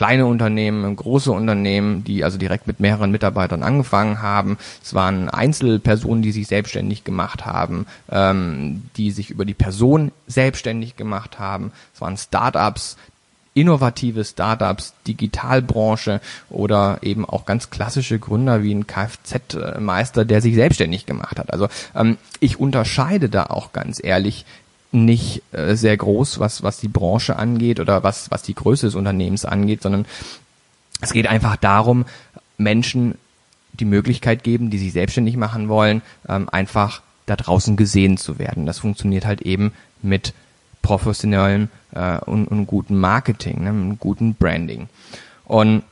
Kleine 0.00 0.24
Unternehmen, 0.24 0.96
große 0.96 1.30
Unternehmen, 1.30 2.04
die 2.04 2.24
also 2.24 2.38
direkt 2.38 2.66
mit 2.66 2.80
mehreren 2.80 3.10
Mitarbeitern 3.10 3.62
angefangen 3.62 4.22
haben. 4.22 4.56
Es 4.82 4.94
waren 4.94 5.28
Einzelpersonen, 5.28 6.22
die 6.22 6.32
sich 6.32 6.46
selbstständig 6.46 7.04
gemacht 7.04 7.44
haben, 7.44 7.84
ähm, 8.10 8.84
die 8.96 9.10
sich 9.10 9.28
über 9.28 9.44
die 9.44 9.52
Person 9.52 10.10
selbstständig 10.26 10.96
gemacht 10.96 11.38
haben. 11.38 11.72
Es 11.92 12.00
waren 12.00 12.16
Startups, 12.16 12.96
innovative 13.52 14.24
Startups, 14.24 14.94
Digitalbranche 15.06 16.22
oder 16.48 17.00
eben 17.02 17.26
auch 17.26 17.44
ganz 17.44 17.68
klassische 17.68 18.18
Gründer 18.18 18.62
wie 18.62 18.74
ein 18.74 18.86
Kfz-Meister, 18.86 20.24
der 20.24 20.40
sich 20.40 20.54
selbstständig 20.54 21.04
gemacht 21.04 21.38
hat. 21.38 21.52
Also 21.52 21.68
ähm, 21.94 22.16
ich 22.38 22.58
unterscheide 22.58 23.28
da 23.28 23.44
auch 23.44 23.74
ganz 23.74 24.02
ehrlich 24.02 24.46
nicht 24.92 25.42
äh, 25.52 25.74
sehr 25.76 25.96
groß, 25.96 26.40
was, 26.40 26.62
was 26.62 26.78
die 26.78 26.88
Branche 26.88 27.36
angeht 27.36 27.80
oder 27.80 28.02
was, 28.02 28.30
was 28.30 28.42
die 28.42 28.54
Größe 28.54 28.86
des 28.86 28.94
Unternehmens 28.94 29.44
angeht, 29.44 29.82
sondern 29.82 30.06
es 31.00 31.12
geht 31.12 31.26
einfach 31.26 31.56
darum, 31.56 32.04
Menschen 32.58 33.14
die 33.72 33.84
Möglichkeit 33.84 34.42
geben, 34.42 34.70
die 34.70 34.78
sich 34.78 34.92
selbstständig 34.92 35.36
machen 35.36 35.68
wollen, 35.68 36.02
ähm, 36.28 36.48
einfach 36.50 37.02
da 37.26 37.36
draußen 37.36 37.76
gesehen 37.76 38.16
zu 38.16 38.38
werden. 38.38 38.66
Das 38.66 38.80
funktioniert 38.80 39.24
halt 39.24 39.42
eben 39.42 39.72
mit 40.02 40.34
professionellem 40.82 41.68
äh, 41.92 42.18
und, 42.18 42.46
und 42.48 42.66
gutem 42.66 42.98
Marketing, 42.98 43.62
ne, 43.62 43.96
gutem 43.98 44.34
Branding. 44.34 44.88
Und 45.44 45.82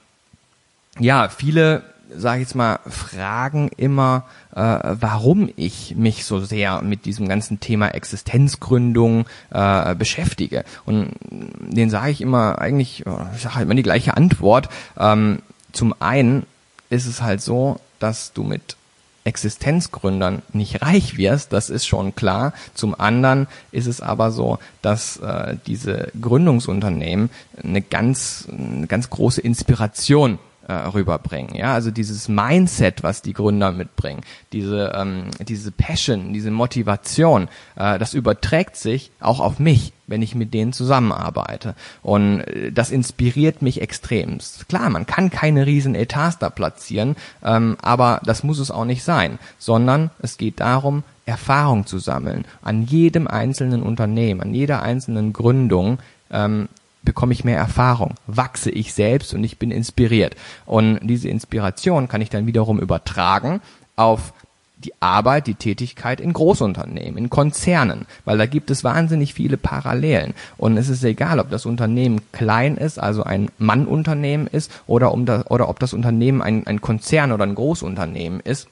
ja, 0.98 1.28
viele 1.28 1.82
sage 2.14 2.40
ich 2.40 2.48
jetzt 2.48 2.54
mal, 2.54 2.80
fragen 2.86 3.70
immer, 3.76 4.24
äh, 4.54 4.60
warum 4.60 5.50
ich 5.56 5.94
mich 5.96 6.24
so 6.24 6.40
sehr 6.40 6.82
mit 6.82 7.04
diesem 7.04 7.28
ganzen 7.28 7.60
Thema 7.60 7.88
Existenzgründung 7.88 9.26
äh, 9.50 9.94
beschäftige. 9.94 10.64
Und 10.86 11.10
den 11.30 11.90
sage 11.90 12.10
ich 12.10 12.20
immer 12.20 12.58
eigentlich, 12.58 13.04
ich 13.34 13.42
sage 13.42 13.54
halt 13.56 13.64
immer 13.64 13.74
die 13.74 13.82
gleiche 13.82 14.16
Antwort. 14.16 14.68
Ähm, 14.98 15.40
zum 15.72 15.94
einen 16.00 16.46
ist 16.90 17.06
es 17.06 17.22
halt 17.22 17.42
so, 17.42 17.80
dass 17.98 18.32
du 18.32 18.42
mit 18.42 18.76
Existenzgründern 19.24 20.40
nicht 20.54 20.80
reich 20.80 21.18
wirst, 21.18 21.52
das 21.52 21.68
ist 21.68 21.86
schon 21.86 22.14
klar. 22.14 22.54
Zum 22.72 22.98
anderen 22.98 23.46
ist 23.72 23.86
es 23.86 24.00
aber 24.00 24.30
so, 24.30 24.58
dass 24.80 25.18
äh, 25.18 25.56
diese 25.66 26.10
Gründungsunternehmen 26.18 27.28
eine 27.62 27.82
ganz, 27.82 28.48
eine 28.50 28.86
ganz 28.86 29.10
große 29.10 29.42
Inspiration 29.42 30.38
äh, 30.68 30.72
rüberbringen. 30.72 31.54
Ja, 31.54 31.74
also 31.74 31.90
dieses 31.90 32.28
Mindset, 32.28 33.02
was 33.02 33.22
die 33.22 33.32
Gründer 33.32 33.72
mitbringen, 33.72 34.20
diese 34.52 34.92
ähm, 34.94 35.30
diese 35.40 35.72
Passion, 35.72 36.32
diese 36.32 36.50
Motivation, 36.50 37.48
äh, 37.76 37.98
das 37.98 38.14
überträgt 38.14 38.76
sich 38.76 39.10
auch 39.18 39.40
auf 39.40 39.58
mich, 39.58 39.92
wenn 40.06 40.22
ich 40.22 40.34
mit 40.34 40.52
denen 40.54 40.72
zusammenarbeite. 40.72 41.74
Und 42.02 42.40
äh, 42.40 42.70
das 42.70 42.90
inspiriert 42.90 43.62
mich 43.62 43.80
extremst. 43.80 44.68
Klar, 44.68 44.90
man 44.90 45.06
kann 45.06 45.30
keine 45.30 45.66
riesen 45.66 45.94
Etats 45.94 46.38
da 46.38 46.50
platzieren, 46.50 47.16
ähm, 47.42 47.78
aber 47.80 48.20
das 48.24 48.44
muss 48.44 48.58
es 48.58 48.70
auch 48.70 48.84
nicht 48.84 49.02
sein, 49.02 49.38
sondern 49.58 50.10
es 50.20 50.36
geht 50.36 50.60
darum, 50.60 51.02
Erfahrung 51.24 51.86
zu 51.86 51.98
sammeln. 51.98 52.44
An 52.62 52.82
jedem 52.82 53.26
einzelnen 53.26 53.82
Unternehmen, 53.82 54.40
an 54.40 54.54
jeder 54.54 54.82
einzelnen 54.82 55.32
Gründung 55.32 55.98
ähm, 56.30 56.68
bekomme 57.02 57.32
ich 57.32 57.44
mehr 57.44 57.56
Erfahrung, 57.56 58.14
wachse 58.26 58.70
ich 58.70 58.92
selbst 58.92 59.34
und 59.34 59.44
ich 59.44 59.58
bin 59.58 59.70
inspiriert. 59.70 60.34
Und 60.66 61.00
diese 61.02 61.28
Inspiration 61.28 62.08
kann 62.08 62.20
ich 62.20 62.30
dann 62.30 62.46
wiederum 62.46 62.80
übertragen 62.80 63.60
auf 63.96 64.32
die 64.78 64.92
Arbeit, 65.00 65.46
die 65.46 65.54
Tätigkeit 65.54 66.20
in 66.20 66.32
Großunternehmen, 66.32 67.18
in 67.18 67.30
Konzernen, 67.30 68.06
weil 68.24 68.38
da 68.38 68.46
gibt 68.46 68.70
es 68.70 68.84
wahnsinnig 68.84 69.34
viele 69.34 69.56
Parallelen. 69.56 70.34
Und 70.56 70.76
es 70.76 70.88
ist 70.88 71.02
egal, 71.02 71.40
ob 71.40 71.50
das 71.50 71.66
Unternehmen 71.66 72.20
klein 72.32 72.76
ist, 72.76 72.98
also 72.98 73.24
ein 73.24 73.50
Mannunternehmen 73.58 74.46
ist, 74.46 74.70
oder, 74.86 75.12
um 75.12 75.26
das, 75.26 75.50
oder 75.50 75.68
ob 75.68 75.80
das 75.80 75.94
Unternehmen 75.94 76.42
ein, 76.42 76.66
ein 76.66 76.80
Konzern 76.80 77.32
oder 77.32 77.44
ein 77.44 77.56
Großunternehmen 77.56 78.40
ist. 78.40 78.68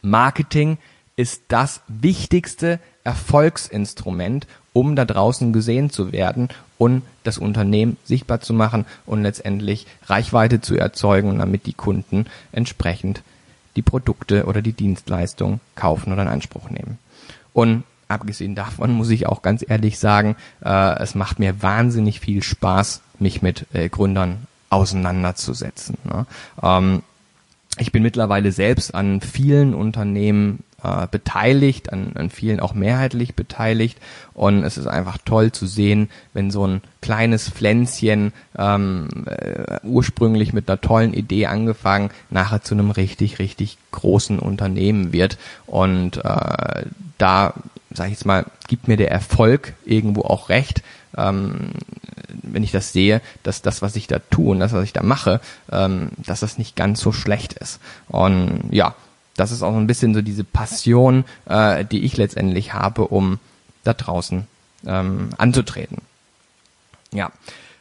Marketing 0.00 0.78
ist 1.16 1.42
das 1.48 1.82
wichtigste 1.88 2.78
Erfolgsinstrument, 3.08 4.46
um 4.74 4.94
da 4.94 5.06
draußen 5.06 5.54
gesehen 5.54 5.88
zu 5.88 6.12
werden 6.12 6.50
und 6.76 7.02
das 7.24 7.38
Unternehmen 7.38 7.96
sichtbar 8.04 8.42
zu 8.42 8.52
machen 8.52 8.84
und 9.06 9.22
letztendlich 9.22 9.86
Reichweite 10.04 10.60
zu 10.60 10.76
erzeugen, 10.76 11.38
damit 11.38 11.64
die 11.64 11.72
Kunden 11.72 12.26
entsprechend 12.52 13.22
die 13.76 13.82
Produkte 13.82 14.44
oder 14.44 14.60
die 14.60 14.74
Dienstleistung 14.74 15.60
kaufen 15.74 16.12
oder 16.12 16.20
in 16.20 16.28
Anspruch 16.28 16.68
nehmen. 16.68 16.98
Und 17.54 17.84
abgesehen 18.08 18.54
davon 18.54 18.92
muss 18.92 19.08
ich 19.08 19.26
auch 19.26 19.40
ganz 19.40 19.64
ehrlich 19.66 19.98
sagen, 19.98 20.36
äh, 20.62 20.98
es 21.02 21.14
macht 21.14 21.38
mir 21.38 21.62
wahnsinnig 21.62 22.20
viel 22.20 22.42
Spaß, 22.42 23.00
mich 23.18 23.40
mit 23.40 23.64
äh, 23.72 23.88
Gründern 23.88 24.46
auseinanderzusetzen. 24.68 25.96
Ne? 26.04 26.26
Ähm, 26.62 27.02
ich 27.78 27.90
bin 27.90 28.02
mittlerweile 28.02 28.52
selbst 28.52 28.94
an 28.94 29.22
vielen 29.22 29.72
Unternehmen 29.72 30.62
äh, 30.82 31.06
beteiligt, 31.10 31.92
an, 31.92 32.12
an 32.14 32.30
vielen 32.30 32.60
auch 32.60 32.74
mehrheitlich 32.74 33.34
beteiligt. 33.34 33.98
Und 34.34 34.62
es 34.62 34.78
ist 34.78 34.86
einfach 34.86 35.18
toll 35.24 35.50
zu 35.52 35.66
sehen, 35.66 36.08
wenn 36.34 36.50
so 36.50 36.66
ein 36.66 36.82
kleines 37.00 37.48
Pflänzchen 37.48 38.32
ähm, 38.56 39.08
äh, 39.26 39.78
ursprünglich 39.82 40.52
mit 40.52 40.68
einer 40.68 40.80
tollen 40.80 41.14
Idee 41.14 41.46
angefangen, 41.46 42.10
nachher 42.30 42.62
zu 42.62 42.74
einem 42.74 42.90
richtig, 42.90 43.38
richtig 43.38 43.78
großen 43.90 44.38
Unternehmen 44.38 45.12
wird. 45.12 45.38
Und 45.66 46.18
äh, 46.18 46.84
da, 47.18 47.54
sage 47.90 48.10
ich 48.10 48.18
jetzt 48.18 48.26
mal, 48.26 48.46
gibt 48.68 48.86
mir 48.86 48.96
der 48.96 49.10
Erfolg 49.10 49.74
irgendwo 49.84 50.22
auch 50.22 50.48
recht. 50.48 50.82
Ähm, 51.16 51.72
wenn 52.42 52.62
ich 52.62 52.70
das 52.70 52.92
sehe, 52.92 53.20
dass 53.42 53.62
das, 53.62 53.82
was 53.82 53.96
ich 53.96 54.06
da 54.06 54.18
tue 54.30 54.50
und 54.50 54.60
das, 54.60 54.72
was 54.72 54.84
ich 54.84 54.92
da 54.92 55.02
mache, 55.02 55.40
ähm, 55.72 56.10
dass 56.18 56.40
das 56.40 56.58
nicht 56.58 56.76
ganz 56.76 57.00
so 57.00 57.10
schlecht 57.12 57.54
ist. 57.54 57.80
Und 58.08 58.68
ja, 58.70 58.94
das 59.38 59.52
ist 59.52 59.62
auch 59.62 59.72
so 59.72 59.78
ein 59.78 59.86
bisschen 59.86 60.14
so 60.14 60.22
diese 60.22 60.44
Passion, 60.44 61.24
äh, 61.46 61.84
die 61.84 62.04
ich 62.04 62.16
letztendlich 62.16 62.74
habe, 62.74 63.06
um 63.06 63.38
da 63.84 63.94
draußen 63.94 64.46
ähm, 64.86 65.30
anzutreten. 65.38 65.98
Ja. 67.12 67.30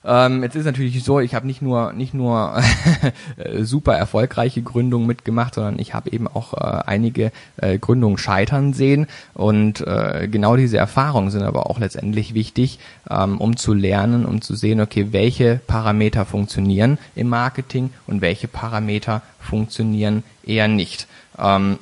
Ähm, 0.06 0.42
jetzt 0.44 0.56
ist 0.56 0.66
natürlich 0.66 1.04
so, 1.04 1.20
ich 1.20 1.36
habe 1.36 1.48
nicht 1.48 1.62
nur 1.62 1.92
nicht 1.92 2.14
nur 2.14 2.62
super 3.60 3.96
erfolgreiche 3.96 4.62
Gründungen 4.62 5.06
mitgemacht, 5.06 5.56
sondern 5.56 5.80
ich 5.80 5.94
habe 5.94 6.12
eben 6.12 6.28
auch 6.28 6.54
äh, 6.54 6.84
einige 6.86 7.32
äh, 7.58 7.78
Gründungen 7.78 8.18
scheitern 8.18 8.72
sehen 8.72 9.08
und 9.34 9.82
äh, 9.86 10.30
genau 10.32 10.56
diese 10.56 10.78
Erfahrungen 10.78 11.30
sind 11.30 11.42
aber 11.42 11.70
auch 11.70 11.80
letztendlich 11.80 12.34
wichtig, 12.34 12.80
ähm, 13.10 13.42
um 13.42 13.58
zu 13.58 13.74
lernen, 13.74 14.26
um 14.26 14.42
zu 14.42 14.56
sehen, 14.56 14.80
okay, 14.80 15.08
welche 15.12 15.60
Parameter 15.68 16.26
funktionieren 16.26 17.00
im 17.16 17.28
Marketing 17.28 17.90
und 18.06 18.22
welche 18.22 18.48
Parameter 18.48 19.24
funktionieren 19.42 20.24
eher 20.46 20.70
nicht. 20.70 21.08
Ähm, 21.38 21.80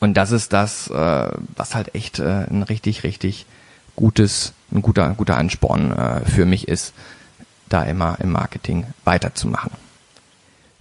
und 0.00 0.14
das 0.14 0.32
ist 0.32 0.52
das, 0.52 0.88
äh, 0.88 1.28
was 1.56 1.74
halt 1.74 1.94
echt 1.94 2.18
äh, 2.18 2.46
ein 2.50 2.62
richtig, 2.62 3.04
richtig 3.04 3.46
gutes, 3.96 4.52
ein 4.72 4.82
guter, 4.82 5.10
guter 5.16 5.36
Ansporn 5.36 5.92
äh, 5.92 6.20
für 6.24 6.46
mich 6.46 6.68
ist, 6.68 6.92
da 7.68 7.82
immer 7.84 8.18
im 8.20 8.32
Marketing 8.32 8.86
weiterzumachen. 9.04 9.70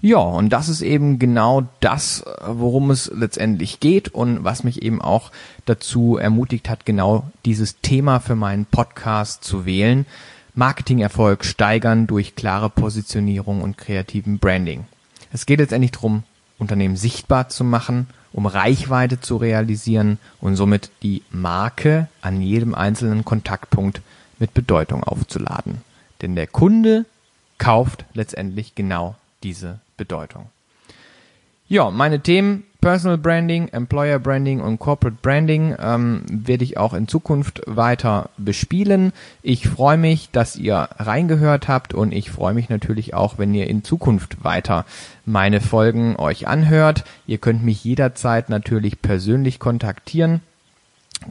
Ja, 0.02 0.18
und 0.18 0.50
das 0.50 0.68
ist 0.68 0.82
eben 0.82 1.18
genau 1.18 1.66
das, 1.80 2.26
worum 2.46 2.92
es 2.92 3.10
letztendlich 3.16 3.80
geht 3.80 4.10
und 4.10 4.44
was 4.44 4.66
mich 4.66 4.82
eben 4.82 5.02
auch 5.02 5.32
dazu 5.64 6.18
ermutigt 6.18 6.70
hat, 6.70 6.86
genau 6.86 7.32
dieses 7.46 7.80
Thema 7.80 8.20
für 8.20 8.36
meinen 8.36 8.66
Podcast 8.66 9.46
zu 9.46 9.66
wählen. 9.66 10.06
Marketingerfolg 10.56 11.46
steigern 11.46 12.06
durch 12.06 12.36
klare 12.36 12.70
Positionierung 12.70 13.62
und 13.62 13.78
kreativen 13.78 14.40
Branding. 14.40 14.86
Es 15.32 15.46
geht 15.46 15.60
letztendlich 15.60 15.92
darum, 15.92 16.24
Unternehmen 16.58 16.96
sichtbar 16.96 17.50
zu 17.50 17.64
machen, 17.64 18.08
um 18.32 18.46
Reichweite 18.46 19.20
zu 19.20 19.38
realisieren 19.38 20.18
und 20.42 20.56
somit 20.56 20.90
die 21.04 21.24
Marke 21.30 22.08
an 22.22 22.42
jedem 22.42 22.74
einzelnen 22.74 23.26
Kontaktpunkt 23.26 24.02
mit 24.40 24.54
Bedeutung 24.54 25.04
aufzuladen. 25.04 25.82
Denn 26.22 26.36
der 26.36 26.48
Kunde 26.48 27.06
kauft 27.58 28.06
letztendlich 28.14 28.76
genau 28.76 29.16
diese 29.44 29.80
Bedeutung. 29.98 30.48
Ja, 31.68 31.92
meine 31.92 32.20
Themen 32.20 32.64
Personal 32.84 33.18
Branding, 33.18 33.70
Employer 33.70 34.20
Branding 34.20 34.60
und 34.60 34.78
Corporate 34.78 35.16
Branding 35.22 35.74
ähm, 35.80 36.24
werde 36.30 36.66
ich 36.66 36.76
auch 36.76 36.94
in 36.94 37.08
Zukunft 37.08 37.62
weiter 37.66 38.30
bespielen. 38.38 39.14
Ich 39.42 39.70
freue 39.70 39.96
mich, 39.96 40.32
dass 40.32 40.58
ihr 40.58 40.90
reingehört 40.98 41.70
habt 41.70 41.94
und 41.94 42.12
ich 42.12 42.30
freue 42.30 42.54
mich 42.54 42.68
natürlich 42.68 43.14
auch, 43.14 43.38
wenn 43.38 43.54
ihr 43.54 43.70
in 43.70 43.86
Zukunft 43.86 44.44
weiter 44.44 44.84
meine 45.26 45.62
Folgen 45.62 46.18
euch 46.18 46.50
anhört. 46.50 47.06
Ihr 47.26 47.38
könnt 47.38 47.64
mich 47.64 47.86
jederzeit 47.86 48.50
natürlich 48.50 49.02
persönlich 49.02 49.60
kontaktieren. 49.60 50.42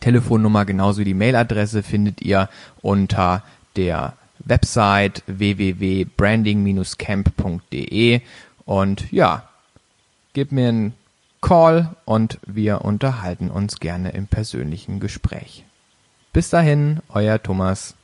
Telefonnummer 0.01 0.65
genauso 0.65 1.01
wie 1.01 1.05
die 1.05 1.13
Mailadresse 1.13 1.83
findet 1.83 2.23
ihr 2.23 2.49
unter 2.81 3.43
der 3.77 4.15
Website 4.39 5.23
www.branding-camp.de 5.27 8.23
und 8.65 9.13
ja, 9.13 9.47
gib 10.33 10.51
mir 10.51 10.69
ein 10.69 10.95
Call 11.43 11.91
und 12.07 12.39
wir 12.47 12.83
unterhalten 12.83 13.51
uns 13.51 13.81
gerne 13.81 14.13
im 14.13 14.29
persönlichen 14.29 15.01
Gespräch. 15.01 15.67
Bis 16.33 16.49
dahin, 16.49 17.01
euer 17.11 17.43
Thomas. 17.43 17.95